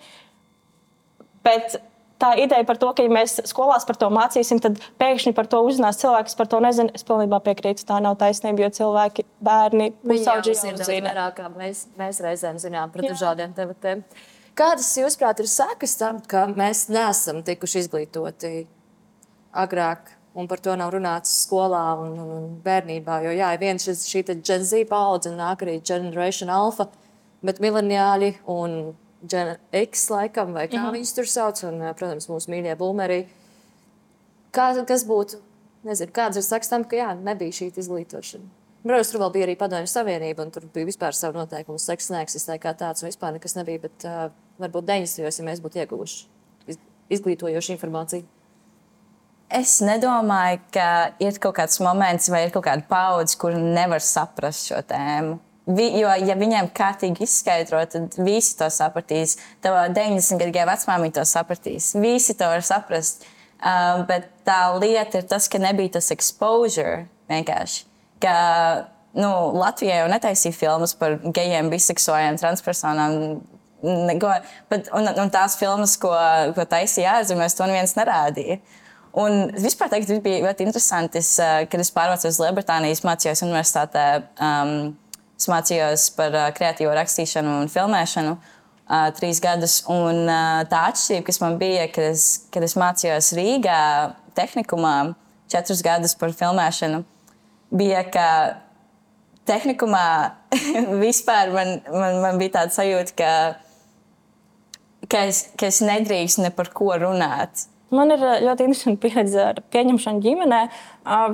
Bet 1.41 1.79
tā 2.21 2.35
ideja 2.37 2.65
par 2.67 2.77
to, 2.81 2.91
ka 2.93 3.05
ja 3.05 3.11
mēs 3.11 3.39
skolās 3.49 3.85
par 3.87 3.97
to 3.99 4.11
mācīsim, 4.13 4.61
tad 4.61 4.77
pēkšņi 5.01 5.33
par 5.37 5.49
to 5.49 5.63
uzzinās 5.65 5.97
cilvēki, 6.03 6.29
kas 6.29 6.37
par 6.37 6.51
to 6.51 6.59
nezina. 6.63 6.93
Es 6.97 7.05
pilnībā 7.07 7.41
piekrītu, 7.47 7.85
tā 7.89 7.97
nav 8.03 8.19
taisnība, 8.21 8.67
jo 8.67 8.69
cilvēki, 8.77 9.25
bērni, 9.41 9.89
jau 10.05 10.19
jau 10.21 10.37
zina 10.53 10.85
zina. 10.85 11.09
vairāk, 11.09 11.39
kā 11.39 11.49
mēs, 11.55 11.87
mēs 11.97 12.21
reizēm 12.23 12.61
zinām 12.61 12.93
par 12.93 13.07
dažādiem 13.09 13.57
tematiem. 13.57 14.05
Kādas, 14.57 14.91
jūsuprāt, 14.99 15.41
ir 15.41 15.49
sekas 15.49 15.95
tam, 15.97 16.21
ka 16.21 16.45
mēs 16.53 16.85
neesam 16.91 17.41
tikuši 17.47 17.85
izglītoti 17.85 18.55
agrāk? 19.57 20.20
Un 20.33 20.47
par 20.47 20.61
to 20.63 20.77
nav 20.79 20.93
runāts 20.93 21.31
skolā 21.43 21.83
un, 21.99 22.13
un, 22.15 22.29
un 22.37 22.43
bērnībā. 22.63 23.17
Jo, 23.25 23.33
jā, 23.35 23.49
ir 23.51 23.59
viens 23.59 23.83
šis, 23.83 24.05
šī 24.07 24.23
Z 24.63 24.85
paudze, 24.87 25.29
un 25.29 25.41
nāk 25.41 25.65
arī 25.65 25.81
Generation 25.83 26.49
Alpha, 26.49 26.87
bet 27.43 27.59
mileniāļi 27.59 28.37
un 28.47 28.95
Gen 29.27 29.57
X, 29.75 30.07
laikam, 30.09 30.53
vai 30.53 30.67
kā 30.67 30.77
mm 30.77 30.85
-hmm. 30.85 30.93
viņus 30.95 31.15
tur 31.15 31.27
sauc, 31.27 31.63
un, 31.63 31.83
protams, 31.95 32.29
mūsu 32.29 32.49
mīļie 32.49 32.77
boomeri. 32.77 33.27
Kā, 34.51 34.85
kas 34.85 35.05
būtu, 35.05 35.37
nezinu, 35.83 36.11
kādas 36.11 36.37
ir 36.37 36.43
sekas 36.43 36.69
tam, 36.69 36.83
ka 36.83 36.95
jā, 36.95 37.13
nebija 37.15 37.51
šī 37.51 37.71
izglītošana? 37.77 38.61
Protams, 38.81 39.11
tur 39.11 39.21
vēl 39.21 39.31
bija 39.31 39.45
arī 39.45 39.55
Padomju 39.57 39.87
Savienība, 39.87 40.41
un 40.41 40.51
tur 40.51 40.63
bija 40.73 40.85
vispār 40.85 41.13
savi 41.13 41.37
noteikumi. 41.37 41.79
Seks 41.79 42.09
neeksistēja 42.09 42.61
kā 42.63 42.73
tāds, 42.73 43.03
un 43.03 43.11
vispār 43.11 43.35
nekas 43.35 43.53
nebija. 43.55 43.79
Bet 43.83 44.05
uh, 44.09 44.31
varbūt 44.61 44.87
90. 44.89 45.21
ja 45.21 45.45
mēs 45.45 45.61
būtu 45.61 45.83
ieguvuši 45.83 46.23
iz, 46.67 46.79
izglītojošu 47.09 47.75
informāciju. 47.75 48.25
Es 49.51 49.79
nedomāju, 49.83 50.61
ka 50.71 50.87
ir 51.19 51.35
kaut 51.43 51.57
kāds 51.57 51.81
moments 51.83 52.29
vai 52.31 52.45
ir 52.45 52.53
kaut 52.53 52.63
kāda 52.69 52.85
paudze, 52.87 53.35
kur 53.39 53.55
nevar 53.59 54.03
saprast 54.03 54.69
šo 54.69 54.79
tēmu. 54.87 55.39
Vi, 55.71 55.85
jo, 55.99 56.09
ja 56.25 56.35
viņiem 56.39 56.71
kārtīgi 56.75 57.25
izskaidro, 57.25 57.83
tad 57.91 58.15
visi 58.23 58.55
to 58.59 58.67
sapratīs. 58.73 59.35
Tavā 59.63 59.85
90 59.93 60.39
gadīgajā 60.41 60.65
vecmāmiņā 60.71 61.15
to 61.19 61.25
sapratīs. 61.27 61.91
Visi 62.01 62.35
to 62.39 62.47
var 62.49 62.65
saprast. 62.65 63.27
Uh, 63.61 64.01
bet 64.09 64.25
tā 64.47 64.71
lieta 64.81 65.19
ir 65.21 65.27
tas, 65.29 65.45
ka 65.51 65.61
nebija 65.61 65.99
tas 65.99 66.09
exposure 66.15 67.03
vienkārši. 67.29 67.83
Ka, 68.23 68.35
nu, 69.13 69.29
Latvijā 69.53 69.99
jau 70.01 70.09
netaisīja 70.09 70.57
filmas 70.57 70.95
par 70.97 71.19
gejiem, 71.21 71.69
biseksuāļiem, 71.73 72.39
transpersonām. 72.41 73.17
Neko, 73.81 74.33
bet, 74.69 74.89
un, 74.97 75.09
un 75.13 75.29
tās 75.33 75.59
filmas, 75.61 75.93
ko, 76.01 76.09
ko 76.57 76.65
taisīja 76.69 77.19
ārzemēs, 77.19 77.57
to 77.57 77.69
neviens 77.69 77.93
nerādīja. 77.97 78.59
Un 79.17 79.51
vispār 79.59 79.89
teikt, 79.91 80.11
bija 80.23 80.45
ļoti 80.45 80.63
interesanti. 80.67 81.19
Es, 81.19 81.33
uh, 81.41 81.65
kad 81.67 81.83
es 81.83 81.91
pārvācos 81.91 82.29
uz 82.31 82.39
Lielbritāniju, 82.39 83.01
mācījos 83.07 83.45
universitātē. 83.47 84.07
Um, 84.39 84.93
Es 85.41 85.47
mācījos 85.49 86.03
par 86.13 86.35
uh, 86.37 86.49
kreatīvo 86.53 86.91
rakstīšanu 86.93 87.63
un 87.63 87.69
filmēšanu 87.73 88.35
uh, 88.35 89.07
trīs 89.17 89.39
gadus. 89.41 89.79
Un, 89.89 90.27
uh, 90.29 90.59
tā 90.69 90.83
atšķirība, 90.91 91.25
kas 91.25 91.39
man 91.41 91.55
bija, 91.57 91.87
kad 91.89 92.11
es, 92.11 92.25
kad 92.53 92.65
es 92.67 92.75
mācījos 92.77 93.31
Rīgā, 93.39 93.79
tehnikumā, 94.37 94.93
četrus 95.49 95.81
gadus 95.81 96.13
par 96.19 96.35
filmēšanu, 96.37 97.01
bija, 97.73 98.03
ka 98.13 98.27
tehnikumā 99.49 100.05
vispār 101.07 101.49
man, 101.55 101.79
man, 101.89 102.21
man 102.21 102.37
bija 102.37 102.59
tāda 102.59 102.77
sajūta, 102.77 103.17
ka, 103.17 103.33
ka, 105.07 105.25
es, 105.25 105.47
ka 105.57 105.71
es 105.73 105.81
nedrīkstu 105.81 106.45
ne 106.45 106.53
par 106.53 106.69
ko 106.69 106.93
runāt. 107.01 107.65
Man 107.91 108.13
ir 108.13 108.21
ā, 108.23 108.37
ļoti 108.45 108.67
interesanti 108.69 109.01
pieredze 109.03 109.41
ar 109.43 109.59
pieņemšanu 109.73 110.23
ģimenē. 110.23 110.61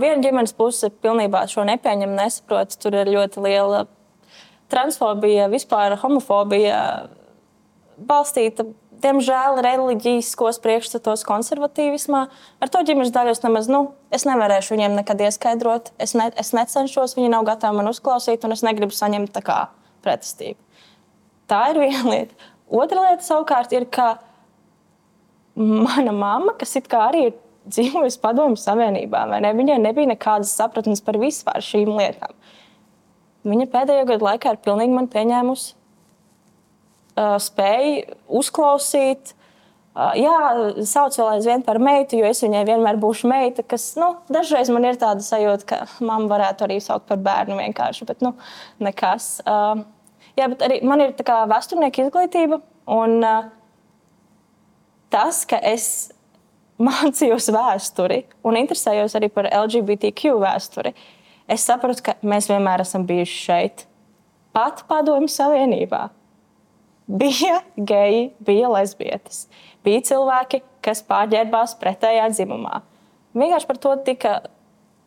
Viena 0.02 0.24
ģimenes 0.24 0.56
puse 0.58 0.90
pilnībā 1.04 1.44
šo 1.52 1.68
nepieņem, 1.70 2.16
nesaprot. 2.18 2.74
Tur 2.82 2.98
ir 2.98 3.14
ļoti 3.14 3.44
liela 3.46 3.86
transfobija, 4.72 5.48
vispār 5.52 5.96
homofobija, 6.02 6.80
balstīta, 8.10 8.66
diemžēl, 9.02 9.62
reliģiskos 9.64 10.60
priekšstatos, 10.64 11.24
konservatīvismā. 11.28 12.24
Ar 12.64 12.72
to 12.74 12.82
ģimenes 12.88 13.14
daļu 13.16 13.34
es 13.36 13.44
nemaz 13.46 13.70
nu, 13.72 13.84
es 14.14 14.26
nevarēšu 14.28 14.74
viņiem 14.74 14.98
nekad 14.98 15.22
ieskaidrot. 15.28 15.94
Es, 16.02 16.16
ne, 16.18 16.30
es 16.42 16.54
necenšos, 16.58 17.16
viņi 17.20 17.34
nav 17.34 17.46
gatavi 17.48 17.78
man 17.80 17.92
uzklausīt, 17.92 18.46
un 18.48 18.58
es 18.58 18.66
negribu 18.66 18.98
saņemt 18.98 19.34
tā 19.38 19.46
kā 19.46 19.60
pretestību. 20.06 20.58
Tā 21.48 21.68
ir 21.72 21.82
viena 21.86 22.04
lieta. 22.10 22.50
Otra 22.68 23.06
lieta 23.06 23.24
savukārt 23.24 23.72
ir, 23.78 23.86
ka 23.88 24.18
mana 25.88 26.14
mamma, 26.14 26.56
kas 26.60 26.78
arī 26.78 27.28
ir 27.30 27.38
dzīvojusi 27.68 28.22
Padomju 28.24 28.60
Savienībā, 28.62 29.26
ne? 29.42 29.52
Viņai 29.56 29.80
nebija 29.84 30.14
nekādas 30.14 30.54
sapratnes 30.56 31.04
par 31.04 31.20
vispār 31.22 31.64
šīm 31.64 31.92
lietām. 31.98 32.36
Viņa 33.48 33.68
pēdējo 33.72 34.06
gadu 34.12 34.28
laikā 34.28 34.54
ir 34.54 34.62
pilnīgi 34.64 34.96
man 34.96 35.10
pieņēmusi, 35.12 35.74
uh, 37.18 37.36
spēju 37.44 38.16
uzklausīt. 38.40 39.34
Uh, 39.98 40.14
jā, 40.20 40.34
sauc 40.86 41.16
vēl 41.18 41.30
aizvien 41.38 41.64
par 41.66 41.80
meitu, 41.82 42.20
jo 42.20 42.28
es 42.30 42.44
viņai 42.44 42.64
vienmēr 42.68 43.00
būšu 43.02 43.30
meita. 43.32 43.66
Kas, 43.66 43.90
nu, 43.98 44.14
dažreiz 44.30 44.70
man 44.74 44.86
ir 44.86 45.00
tāda 45.02 45.26
sajūta, 45.26 45.68
ka 45.70 45.80
mamma 46.06 46.30
varētu 46.36 46.68
arī 46.68 46.80
saukt 46.84 47.08
par 47.10 47.22
bērnu 47.24 47.58
vienkārši, 47.58 48.06
bet 48.10 48.22
nu, 48.26 48.36
nekas. 48.84 49.38
Uh, 49.48 49.82
jā, 50.38 50.50
bet 50.52 50.66
arī 50.68 50.82
man 50.86 51.02
ir 51.08 51.16
tā 51.18 51.26
kā 51.28 51.42
vēsturnieka 51.50 52.06
izglītība. 52.06 52.62
Un, 52.94 53.18
uh, 53.26 53.48
tas, 55.14 55.44
ka 55.50 55.60
es 55.64 56.12
mācījos 56.82 57.50
vēsturi 57.54 58.24
un 58.46 58.58
interesējos 58.60 59.16
arī 59.18 59.30
par 59.34 59.50
LGBTQ 59.50 60.36
vēsturi, 60.44 60.94
es 61.50 61.66
sapratu, 61.66 62.04
ka 62.06 62.18
mēs 62.28 62.50
vienmēr 62.52 62.84
esam 62.86 63.08
bijuši 63.08 63.40
šeit. 63.48 63.88
pat 64.54 64.84
Padomju 64.90 65.30
Savienībā 65.30 66.10
bija 67.08 67.62
geji, 67.78 68.32
bija 68.40 68.70
lesbietes, 68.74 69.48
bija 69.86 70.02
cilvēki, 70.02 70.62
kas 70.82 71.04
pārģērbās 71.08 71.76
pretējā 71.82 72.30
dzimumā. 72.34 72.82
Vienkārši 73.38 73.70
par 73.70 73.78
to 73.78 73.94
tika, 74.08 74.34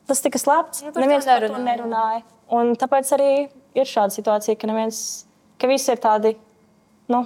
tas 0.07 0.23
tika 0.23 0.39
slēpts. 0.39 0.85
Nu, 0.87 0.95
neviens 1.03 1.27
par 1.27 1.47
to 1.49 1.59
nerunāja. 1.65 2.23
Un 2.51 2.75
tāpēc 2.79 3.11
arī 3.17 3.33
ir 3.79 3.87
šāda 3.91 4.15
situācija, 4.15 4.59
ka, 4.59 4.71
neviens, 4.71 5.27
ka 5.61 5.71
visi 5.71 5.93
ir 5.93 6.01
tādi 6.03 6.35
nu, 7.11 7.25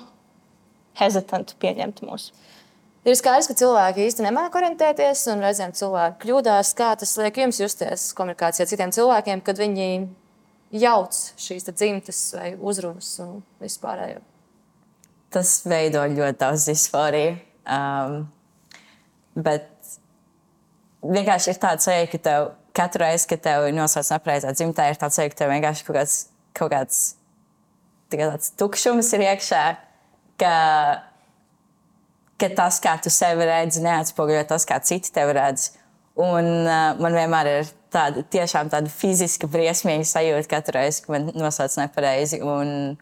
hesitanti 1.00 1.56
pieņemt 1.60 2.02
mūsu. 2.08 2.34
Ir 3.04 3.16
skaidrs, 3.20 3.50
ka 3.50 3.56
cilvēki 3.60 4.06
īstenībā 4.08 4.30
nemāķi 4.30 4.56
orientēties, 4.62 5.26
un 5.28 5.42
reizēm 5.44 5.74
cilvēki 5.76 6.22
kļūdās. 6.22 6.70
Kā 6.78 6.94
tas 6.96 7.10
liek 7.20 7.36
jums 7.42 7.58
justies 7.60 8.06
komunikācijā 8.16 8.64
ar 8.64 8.70
citiem 8.70 8.94
cilvēkiem, 8.96 9.42
kad 9.44 9.60
viņi 9.60 9.88
jauc 10.80 11.18
šīs 11.36 11.68
dzimtas 11.68 12.22
vai 12.32 12.54
uzrunas 12.56 13.10
un 13.20 13.42
vispārējo? 13.60 14.22
Tas 15.36 15.52
veido 15.68 16.06
ļoti 16.14 16.40
daudz 16.40 16.64
disforiju. 16.70 17.36
Um, 17.68 18.16
bet 19.36 19.68
vienkārši 21.04 21.52
ir 21.52 21.60
tāds 21.60 21.88
sajūta, 21.90 22.12
ka 22.14 22.22
tev 22.24 22.50
katru 22.74 23.04
reizi, 23.04 23.28
kad 23.34 23.42
tev 23.44 23.68
ir 23.68 23.76
nosaucts 23.76 24.14
nepareizā 24.14 24.54
dzimtē, 24.56 24.88
ir 24.90 25.00
tāds 25.00 25.20
sajūta, 25.20 25.36
ka 25.36 25.42
tev 25.44 25.52
vienkārši 25.52 25.86
kaut 25.86 25.98
kāds, 26.00 26.16
kaut 26.56 26.72
kāds 26.72 27.02
tāds 28.14 28.54
tukšums 28.58 29.12
ir 29.16 29.28
iekšā. 29.28 29.64
Ka, 30.40 30.54
ka 32.44 32.52
tas, 32.62 32.80
kā 32.85 32.94
tu 33.02 33.12
sevi 33.12 33.48
redzi, 33.48 33.83
neatspoguļo 33.85 34.44
tas, 34.52 34.66
kā 34.68 34.78
citi 34.85 35.12
tevi 35.14 35.35
redz. 35.37 35.72
Un 36.20 36.46
uh, 36.62 36.94
man 37.00 37.16
vienmēr 37.16 37.50
ir 37.50 37.70
tāda 37.94 38.22
tiešām 38.30 38.70
tāda 38.70 38.90
fiziska, 38.90 39.48
briesmīga 39.50 40.07
sajūta 40.07 40.50
katru 40.50 40.78
reizi, 40.78 41.02
kad 41.04 41.14
man 41.14 41.33
nosauc 41.38 41.74
nepareizi. 41.80 42.40
Un, 42.46 42.94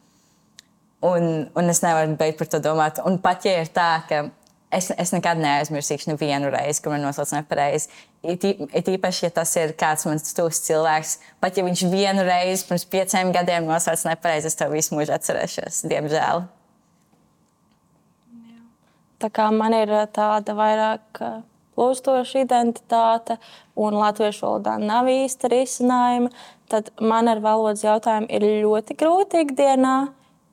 un, 1.05 1.27
un 1.59 1.73
es 1.73 1.83
nevaru 1.85 2.17
beigt 2.21 2.41
par 2.41 2.53
to 2.53 2.63
domāt. 2.65 3.03
Un 3.09 3.19
pat 3.23 3.45
ja 3.49 3.59
ir 3.61 3.73
tā, 3.75 3.91
ka 4.09 4.25
es, 4.73 4.89
es 4.97 5.13
nekad 5.15 5.41
neaizmirsīšu 5.43 6.13
nevienu 6.13 6.51
reizi, 6.53 6.81
kad 6.85 6.95
man 6.95 7.05
nosauc 7.05 7.35
nepareizi. 7.37 7.93
It 8.23 8.89
īpaši, 8.89 9.27
ja 9.27 9.33
tas 9.35 9.53
ir 9.59 9.75
kāds 9.79 10.07
mans 10.07 10.33
tuvs 10.37 10.63
cilvēks, 10.69 11.17
pat 11.43 11.59
ja 11.59 11.67
viņš 11.67 11.85
vienu 11.91 12.25
reizi 12.29 12.69
pirms 12.69 12.87
pieciem 12.89 13.33
gadiem 13.35 13.67
nosauc 13.69 14.07
nepareizi, 14.09 14.53
es 14.53 14.59
to 14.59 14.71
visu 14.73 14.97
mūžu 14.97 15.17
atcerēšos, 15.17 15.85
diemžēl. 15.91 16.47
Man 19.31 19.75
ir 19.77 19.93
ā, 19.93 20.07
tāda 20.11 20.55
vairāk 20.59 21.21
ā, 21.23 21.33
plūstoša 21.77 22.43
identitāte, 22.45 23.39
un 23.77 23.97
latviešu 23.97 24.45
valodā 24.47 24.77
nav 24.81 25.09
īsta 25.11 25.51
risinājuma, 25.53 26.31
tad 26.73 26.91
man 27.01 27.31
ar 27.33 27.41
valodas 27.45 27.85
jautājumu 27.85 28.29
ir 28.33 28.47
ļoti 28.65 28.97
grūti 29.01 29.45
ikdienā. 29.47 29.97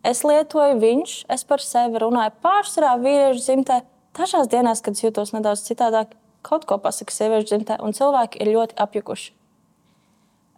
Es 0.08 0.24
lietoju 0.24 0.80
viņš, 0.80 1.16
es 1.28 1.44
par 1.44 1.64
sevi 1.64 2.00
runāju 2.00 2.32
pārsvarā 2.44 2.94
vīriešu 3.02 3.44
dzimtē. 3.44 3.82
Dažās 4.16 4.48
dienās, 4.52 4.82
kad 4.84 4.96
es 4.96 5.04
jūtos 5.04 5.34
nedaudz 5.36 5.66
citādāk, 5.68 6.16
kaut 6.46 6.66
ko 6.68 6.80
pasaku 6.80 7.12
sieviešu 7.12 7.52
dzimtē, 7.52 7.80
un 7.84 7.96
cilvēki 7.96 8.40
ir 8.40 8.54
ļoti 8.56 8.80
apjukuši. 8.80 9.34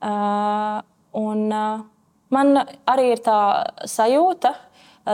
Uh, 0.01 0.81
un, 1.17 1.41
uh, 1.53 1.81
man 2.33 2.63
arī 2.89 3.11
ir 3.15 3.21
tā 3.25 3.39
sajūta, 3.89 4.53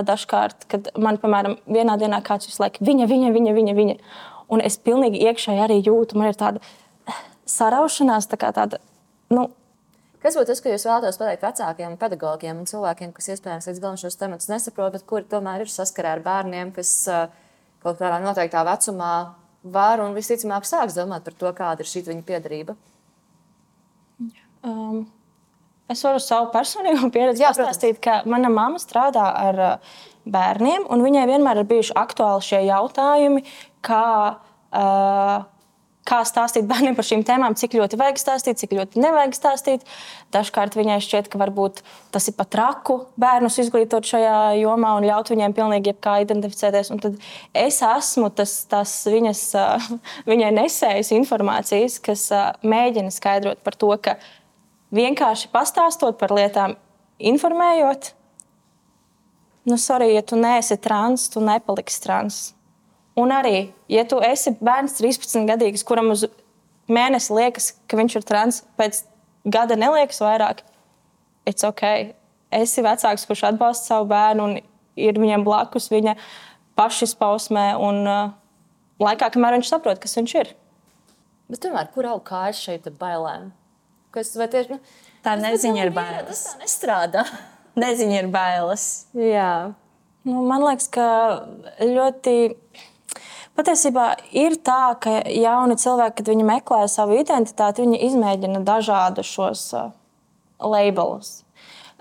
dažkārt, 0.06 0.66
kad 0.72 0.90
man, 1.00 1.20
piemēram, 1.22 1.58
vienā 1.70 1.98
dienā 2.02 2.22
kāds 2.26 2.50
visu 2.50 2.64
laiku 2.64 2.86
viņa, 2.86 3.08
viņa, 3.10 3.32
viņa, 3.36 3.54
viņa, 3.58 3.78
viņa. 3.78 3.96
Un 4.54 4.64
es 4.64 4.78
pilnīgi 4.80 5.22
iekšēji 5.28 5.64
arī 5.64 5.80
jūtu, 5.84 6.18
man 6.20 6.32
ir 6.32 6.38
tāda 6.40 6.62
eh, 6.62 7.24
saraušanās, 7.50 8.30
tā 8.32 8.40
kā 8.42 8.52
tāda. 8.56 8.82
Nu, 9.34 9.50
Kas 10.24 10.36
būtu 10.36 10.50
tas, 10.50 10.60
ko 10.64 10.72
jūs 10.72 10.84
vēlaties 10.88 11.20
pateikt 11.22 11.44
vecākiem, 11.46 11.98
pedagogiem 12.02 12.58
un 12.60 12.68
cilvēkiem, 12.68 13.12
kas 13.16 13.30
iespējams 13.36 13.68
līdz 13.70 13.82
galam 13.84 14.00
šos 14.02 14.18
tematus 14.18 14.50
nesaprot, 14.50 14.96
bet 14.96 15.06
kuri 15.08 15.28
tomēr 15.30 15.64
ir 15.64 15.72
saskarē 15.72 16.16
ar 16.16 16.24
bērniem, 16.26 16.74
kas 16.76 16.90
kaut 17.84 18.00
kādā 18.02 18.18
noteiktā 18.24 18.66
vecumā 18.68 19.12
var 19.78 20.02
un 20.02 20.18
visticamāk 20.18 20.66
sāks 20.68 20.98
domāt 20.98 21.28
par 21.28 21.38
to, 21.38 21.54
kāda 21.56 21.86
ir 21.86 21.92
šī 21.92 22.04
viņa 22.10 22.26
piedarība? 22.28 22.76
um, 24.68 25.06
es 25.92 26.04
varu 26.06 26.22
savu 26.24 26.52
personīgo 26.54 27.10
pieredzi 27.16 27.46
Jā, 27.46 27.54
pastāstīt, 27.56 28.02
ka 28.04 28.22
mana 28.30 28.52
mamma 28.54 28.82
strādā 28.82 29.28
ar 29.42 29.64
uh, 29.72 30.00
bērniem, 30.28 30.88
un 30.92 31.06
viņai 31.06 31.28
vienmēr 31.30 31.64
ir 31.64 31.70
bijuši 31.70 31.96
aktuāli 31.98 32.48
šie 32.48 32.64
jautājumi, 32.68 33.44
kā, 33.86 34.08
uh, 34.76 35.38
kā 36.08 36.20
stāstīt 36.28 36.68
bērniem 36.68 36.96
par 36.98 37.08
šīm 37.08 37.24
tēmām, 37.28 37.56
cik 37.60 37.78
ļoti 37.80 38.00
vajag 38.00 38.20
stāstīt, 38.20 38.60
cik 38.60 38.76
ļoti 38.78 39.02
nevajag 39.04 39.36
stāstīt. 39.36 39.86
Dažkārt 40.36 40.76
viņai 40.76 41.00
šķiet, 41.04 41.30
ka 41.32 41.40
varbūt 41.40 41.80
tas 42.12 42.28
ir 42.28 42.36
pat 42.36 42.52
traku 42.52 42.98
bērnus 43.20 43.60
izglītot 43.64 44.08
šajā 44.08 44.58
jomā 44.60 44.98
un 45.00 45.08
ļaut 45.08 45.32
viņiem 45.32 45.56
pilnīgi 45.56 45.94
jebkā 45.94 46.18
identificēties. 46.26 46.92
Un 46.96 47.04
tad 47.04 47.20
es 47.56 47.80
esmu 47.86 48.32
tas, 48.36 48.58
tas 48.72 48.98
viņas, 49.08 49.46
uh, 49.60 49.92
viņai 50.32 50.52
nesējas 50.60 51.14
informācijas, 51.16 52.02
kas 52.04 52.28
uh, 52.36 52.52
mēģina 52.68 53.14
skaidrot 53.16 53.64
par 53.64 53.80
to, 53.80 53.94
ka 54.04 54.20
vienkārši 54.94 55.50
pastāstot 55.54 56.20
par 56.20 56.34
lietām, 56.36 56.76
informējot, 57.18 58.12
nu, 59.68 59.78
sorry, 59.82 60.14
ja 60.16 60.24
tu 60.24 60.40
neesi 60.40 60.78
trans, 60.80 61.28
tu 61.34 61.44
nepaliksi 61.44 62.02
trans. 62.04 62.40
Un 63.18 63.34
arī, 63.34 63.72
ja 63.90 64.06
tu 64.06 64.20
esi 64.22 64.54
bērns 64.62 65.00
13 65.00 65.48
gadīgs, 65.50 65.84
kuram 65.88 66.12
uz 66.14 66.28
mēnesi 66.88 67.34
liekas, 67.34 67.72
ka 67.90 67.98
viņš 67.98 68.20
ir 68.20 68.28
trans, 68.28 68.62
pēc 68.78 69.02
gada 69.50 69.76
neliekas 69.80 70.22
vairāk, 70.22 70.62
it's 71.50 71.66
ok. 71.66 72.14
Esi 72.54 72.84
vecāks, 72.86 73.26
kurš 73.28 73.48
atbalsta 73.50 73.92
savu 73.92 74.08
bērnu 74.12 74.46
un 74.46 74.60
ir 74.98 75.20
viņam 75.20 75.44
blakus 75.44 75.90
viņa 75.92 76.16
pašizpausmē 76.78 77.72
un 77.82 78.04
uh, 78.08 78.30
laikā, 79.02 79.32
kamēr 79.34 79.58
viņš 79.58 79.72
saprot, 79.74 80.00
kas 80.00 80.16
viņš 80.20 80.36
ir. 80.40 80.54
Bet 81.52 81.64
tomēr, 81.64 81.90
kur 81.94 82.08
aug 82.08 82.24
kājas 82.28 82.60
šeit 82.62 82.88
bailēm? 83.00 83.50
Kas, 84.16 84.32
vai 84.40 84.48
tieši, 84.52 84.76
nu, 84.76 85.08
Tā 85.28 85.34
neziņa 85.40 85.88
ir 85.88 85.92
bailes. 85.96 86.44
Tas 86.46 86.60
nestrādā. 86.62 87.26
Neziņa 87.84 88.22
ir 88.22 88.30
bailes. 88.34 88.86
Jā. 89.18 89.74
Nu, 90.28 90.44
man 90.48 90.64
liekas, 90.66 90.88
ka 90.94 91.08
ļoti. 91.84 92.38
Patiesībā 93.58 94.12
ir 94.38 94.56
tā, 94.62 94.94
ka 95.02 95.18
jauni 95.34 95.76
cilvēki, 95.82 96.20
kad 96.20 96.28
viņi 96.30 96.46
meklē 96.46 96.84
savu 96.94 97.18
identitāti, 97.18 97.84
viņi 97.84 98.00
izmēģina 98.06 98.62
dažādus 98.66 99.32
šos 99.34 99.64
uh, 99.74 99.88
labelus. 100.62 101.40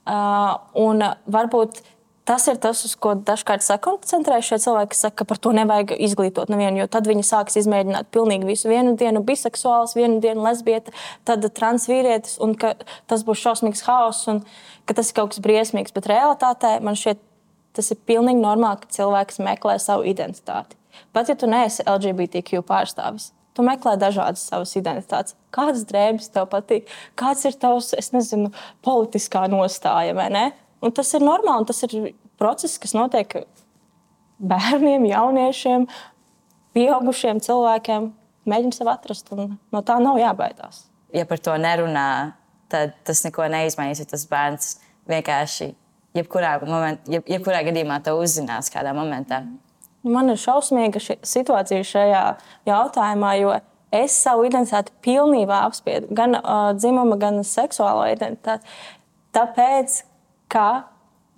Uh, 0.07 0.53
un 0.77 1.01
varbūt 1.33 1.81
tas 2.27 2.47
ir 2.51 2.59
tas, 2.63 2.83
uz 2.85 2.95
ko 2.99 3.15
dažkārt 3.15 3.63
sakoncentrējas 3.63 4.49
šie 4.51 4.59
cilvēki, 4.65 4.91
kas 4.93 5.03
saka, 5.07 5.21
ka 5.21 5.29
par 5.31 5.39
to 5.43 5.53
nevajag 5.55 5.95
izglītot 6.09 6.51
nevienu, 6.51 6.83
jo 6.83 6.89
tad 6.91 7.07
viņi 7.07 7.23
sāks 7.27 7.59
izmēģināt 7.63 8.11
pilnīgi 8.15 8.49
visu. 8.49 8.71
Vienu 8.71 8.97
dienu 8.99 9.23
biseksuāls, 9.27 9.95
vienu 9.99 10.19
dienu 10.25 10.43
lesbieta, 10.47 10.95
tad 11.29 11.47
transvīrietis, 11.57 12.41
un 12.43 12.57
ka 12.59 12.75
tas 13.07 13.23
būs 13.27 13.45
šausmīgs 13.45 13.87
haoss 13.87 14.27
un 14.33 14.43
ka 14.87 14.99
tas 14.99 15.13
ir 15.13 15.19
kaut 15.21 15.35
kas 15.35 15.45
briesmīgs. 15.47 15.95
Bet 15.95 16.11
realitātē 16.11 16.77
man 16.83 16.99
šķiet, 16.99 17.23
tas 17.79 17.95
ir 17.95 18.03
pilnīgi 18.11 18.43
normāli, 18.43 18.83
ka 18.83 18.99
cilvēks 18.99 19.41
meklē 19.47 19.79
savu 19.83 20.09
identitāti. 20.11 20.75
Pat 21.15 21.31
ja 21.31 21.39
tu 21.39 21.47
neesi 21.47 21.85
LGBTQ 21.87 22.65
pārstāvis, 22.67 23.31
tu 23.55 23.65
meklē 23.65 23.95
dažādas 24.01 24.43
savas 24.51 24.75
identitātes. 24.79 25.37
Kādas 25.55 25.87
drēbes 25.89 26.33
tev 26.33 26.51
patīk, 26.53 26.91
kāds 27.15 27.47
ir 27.49 27.57
tavs, 27.61 27.95
es 27.97 28.11
nezinu, 28.17 28.51
politiskā 28.85 29.47
nostāja, 29.53 30.17
vai 30.17 30.31
ne? 30.33 30.47
Un 30.85 30.93
tas 30.93 31.09
ir 31.17 31.25
normāli, 31.25 31.63
un 31.63 31.69
tas 31.69 31.83
ir 31.87 32.15
process, 32.39 32.79
kas 32.79 32.93
notiek 32.95 33.33
bērniem, 34.39 35.07
jauniešiem, 35.09 35.87
pieaugušiem 36.77 37.41
cilvēkiem. 37.45 38.11
Mēģina 38.47 38.77
sev 38.77 38.91
atrast, 38.93 39.31
un 39.35 39.57
no 39.75 39.81
tā 39.83 39.97
nav 40.03 40.21
jābaidās. 40.21 40.85
ja 41.13 41.25
par 41.27 41.39
to 41.43 41.55
nerunā, 41.59 42.35
tad 42.69 42.93
tas 43.05 43.25
neko 43.25 43.47
neizmainīs. 43.51 44.05
Tas 44.07 44.27
bērns 44.31 44.77
vienkārši 45.09 45.73
jebkurā, 46.15 46.61
moment, 46.67 47.01
jeb, 47.11 47.25
jebkurā 47.27 47.63
gadījumā 47.67 47.99
to 48.05 48.15
uzzinās 48.21 48.71
kādā 48.71 48.93
momentā. 48.95 49.41
Man 50.07 50.31
ir 50.31 50.37
šausmīga 50.39 51.01
ši- 51.03 51.19
situācija 51.27 51.83
šajā 51.83 52.23
jautājumā, 52.69 53.33
jo 53.41 53.55
es 53.91 54.15
savu 54.23 54.45
identitāti 54.47 54.93
pilnībā 55.03 55.65
apspiedu. 55.67 56.07
Gan 56.15 56.37
uh, 56.39 56.71
dzimuma, 56.79 57.17
gan 57.19 57.41
seksuālo 57.43 58.05
identitāti. 58.13 58.63
Tāpēc, 59.35 60.03
ka 60.53 60.87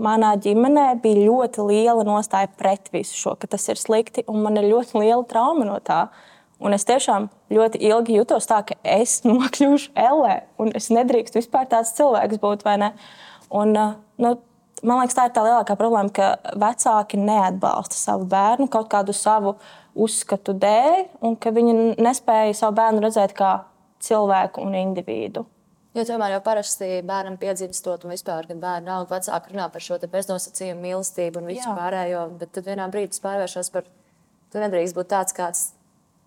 manā 0.02 0.34
ģimenē 0.42 0.88
bija 1.02 1.26
ļoti 1.26 1.66
liela 1.68 2.06
nostāja 2.06 2.50
pret 2.58 2.90
visu 2.94 3.16
šo, 3.18 3.36
ka 3.38 3.50
tas 3.50 3.66
ir 3.70 3.80
slikti, 3.80 4.24
un 4.30 4.42
man 4.44 4.58
ir 4.60 4.68
ļoti 4.70 5.00
liela 5.02 5.24
trauma 5.28 5.66
no 5.68 5.78
tā. 5.84 6.06
Un 6.58 6.74
es 6.74 6.82
tiešām 6.88 7.28
ļoti 7.54 7.78
ilgi 7.86 8.16
jutos 8.16 8.48
tā, 8.50 8.64
ka 8.66 8.74
es 8.82 9.20
nokļūšu 9.28 9.94
ellē, 9.98 10.34
un 10.58 10.74
es 10.78 10.90
nedrīkstu 10.94 11.42
vispār 11.42 11.68
tāds 11.70 11.94
cilvēks 11.98 12.40
būt. 12.42 12.66
Un, 13.48 13.74
uh, 13.78 13.94
nu, 14.20 14.32
man 14.82 15.00
liekas, 15.00 15.16
tā 15.16 15.28
ir 15.28 15.34
tā 15.36 15.44
lielākā 15.46 15.78
problēma, 15.78 16.10
ka 16.14 16.54
vecāki 16.58 17.20
neatbalsta 17.22 17.96
savu 17.98 18.26
bērnu 18.28 18.68
kaut 18.72 18.90
kādu 18.92 19.14
savu 19.16 19.54
uzskatu 19.98 20.54
dēļ, 20.58 21.06
un 21.26 21.38
ka 21.38 21.54
viņi 21.54 21.94
nespēja 21.98 22.58
savu 22.58 22.76
bērnu 22.78 23.06
redzēt 23.06 23.34
kā 23.38 23.54
cilvēku 24.04 24.62
un 24.66 24.76
individu. 24.78 25.46
Jo 25.98 26.04
tomēr 26.06 26.36
jau 26.36 26.42
parasti 26.46 27.00
bērnam 27.02 27.34
piedzimstot, 27.40 28.04
un 28.06 28.12
vispār, 28.14 28.46
kad 28.46 28.60
bērni 28.62 28.92
aug 28.94 29.08
vecāki 29.10 29.50
runā 29.50 29.64
par 29.74 29.82
šo 29.82 29.96
beznosacījumu 30.12 30.84
mīlestību 30.84 31.40
un 31.40 31.48
visu 31.50 31.64
Jā. 31.64 31.74
pārējo, 31.74 32.20
bet 32.38 32.52
tad 32.54 32.68
vienā 32.70 32.86
brīdī 32.92 33.16
tas 33.16 33.24
pārvēršas 33.24 33.72
par 33.74 33.88
tu 34.52 34.62
nedrīkst 34.62 34.94
būt 34.94 35.10
tāds, 35.10 35.34
kāds 35.34 35.64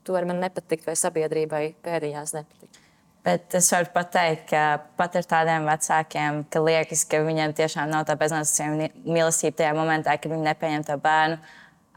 tu 0.03 0.15
vari 0.15 0.27
man 0.27 0.41
nepatikt, 0.43 0.89
vai 0.89 0.97
sabiedrībai 0.99 1.63
pēdiņās 1.85 2.35
nepatikt. 2.35 2.81
Bet 3.23 3.53
es 3.55 3.67
varu 3.71 3.91
pateikt, 3.93 4.47
ka 4.49 4.61
pat 4.97 5.15
ar 5.19 5.27
tādiem 5.29 5.67
vecākiem, 5.69 6.43
ka 6.51 6.61
liekas, 6.65 7.05
ka 7.07 7.21
viņiem 7.23 7.53
tiešām 7.55 7.91
nav 7.93 8.07
tā 8.09 8.17
beznosacījuma 8.19 8.89
mīlestība 9.05 9.59
tajā 9.61 9.75
momentā, 9.77 10.15
kad 10.17 10.33
viņi 10.33 10.47
nepieņem 10.47 10.87
to 10.87 10.97
bērnu. 11.03 11.37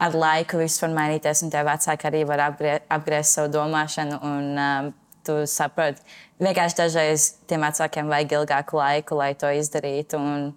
Ar 0.05 0.15
laiku 0.15 0.59
viss 0.59 0.83
var 0.83 0.93
mainīties, 0.93 1.41
un 1.43 1.51
tie 1.51 1.63
vecāki 1.65 2.07
arī 2.07 2.21
var 2.29 2.43
apgrie, 2.51 2.75
apgriezt 2.91 3.39
savu 3.39 3.49
domāšanu. 3.55 4.19
Un, 4.27 4.47
um, 4.59 4.93
tu 5.25 5.37
saproti, 5.49 6.03
vienkārši 6.43 6.79
dažreiz 6.79 7.27
tiem 7.49 7.65
vecākiem 7.65 8.11
vajag 8.11 8.37
ilgāku 8.39 8.79
laiku, 8.79 9.19
lai 9.19 9.33
to 9.39 9.51
izdarītu. 9.59 10.21
Un 10.21 10.47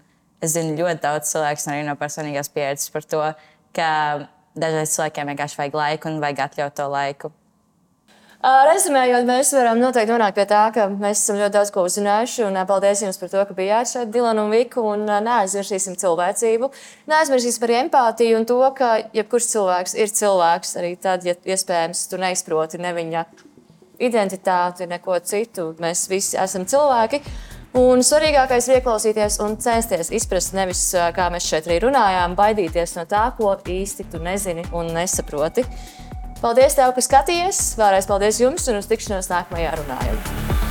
es 0.45 0.55
zinu 0.55 0.77
ļoti 0.79 1.03
daudz 1.05 1.33
cilvēku, 1.33 1.67
arī 1.73 1.89
no 1.89 1.97
personīgās 1.99 2.53
pieredzes 2.55 2.95
par 2.95 3.09
to, 3.09 3.25
ka 3.77 3.91
dažreiz 4.59 4.95
cilvēkiem 4.95 5.35
vienkārši 5.35 5.63
vajag 5.63 5.83
laiku 5.83 6.13
un 6.13 6.23
vajag 6.25 6.47
atļaut 6.49 6.79
to 6.79 6.89
laiku. 6.93 7.35
Rezumējot, 8.39 9.25
mēs 9.27 9.49
varam 9.51 9.81
noteikti 9.83 10.13
nonākt 10.13 10.37
pie 10.37 10.45
tā, 10.47 10.61
ka 10.71 10.85
mēs 10.93 11.25
esam 11.25 11.41
ļoti 11.41 11.55
daudz 11.57 11.73
ko 11.75 11.83
uzzinājuši. 11.89 12.47
Paldies 12.69 13.03
jums 13.03 13.19
par 13.19 13.33
to, 13.33 13.41
ka 13.49 13.57
bijāt 13.57 13.91
šeit, 13.91 14.13
Dilan 14.15 14.39
un 14.39 14.53
Vika. 14.55 14.79
Un 14.79 15.03
neaizmirsīsim 15.09 15.97
cilvēcību. 15.99 16.71
Neaizmirsīsim 17.11 17.65
par 17.65 17.75
empātiju 17.81 18.39
un 18.39 18.47
to, 18.47 18.61
ka 18.79 18.93
jebkurš 19.17 19.51
cilvēks 19.57 19.99
ir 19.99 20.15
cilvēks. 20.21 20.77
Arī 20.79 20.95
tad, 21.03 21.27
ja 21.27 21.35
iespējams 21.35 22.05
tu 22.13 22.23
neizproti 22.23 22.79
ne 22.79 22.95
viņa 22.95 23.25
identitāti, 24.01 24.89
neko 24.91 25.19
citu. 25.25 25.73
Mēs 25.83 26.07
visi 26.11 26.39
esam 26.41 26.67
cilvēki. 26.69 27.23
Un 27.79 28.01
svarīgākais 28.03 28.71
ir 28.71 28.79
ieklausīties 28.79 29.39
un 29.45 29.59
censties 29.61 30.09
izprast, 30.17 30.55
nevis 30.57 30.83
kā 31.15 31.29
mēs 31.31 31.47
šeit 31.51 31.69
arī 31.69 31.83
runājām, 31.85 32.37
baidīties 32.39 32.97
no 32.97 33.05
tā, 33.11 33.27
ko 33.37 33.53
īsti 33.61 34.09
tu 34.13 34.23
nezini 34.25 34.65
un 34.73 34.89
nesaproti. 34.97 35.67
Paldies, 36.41 36.79
tev, 36.79 36.95
ka 36.97 37.05
skatījies! 37.05 37.61
Vēlreiz 37.79 38.09
paldies 38.09 38.41
jums 38.41 38.71
un 38.71 38.81
uz 38.81 38.89
tikšanos 38.91 39.31
nākamajā 39.35 39.77
runājumā! 39.83 40.68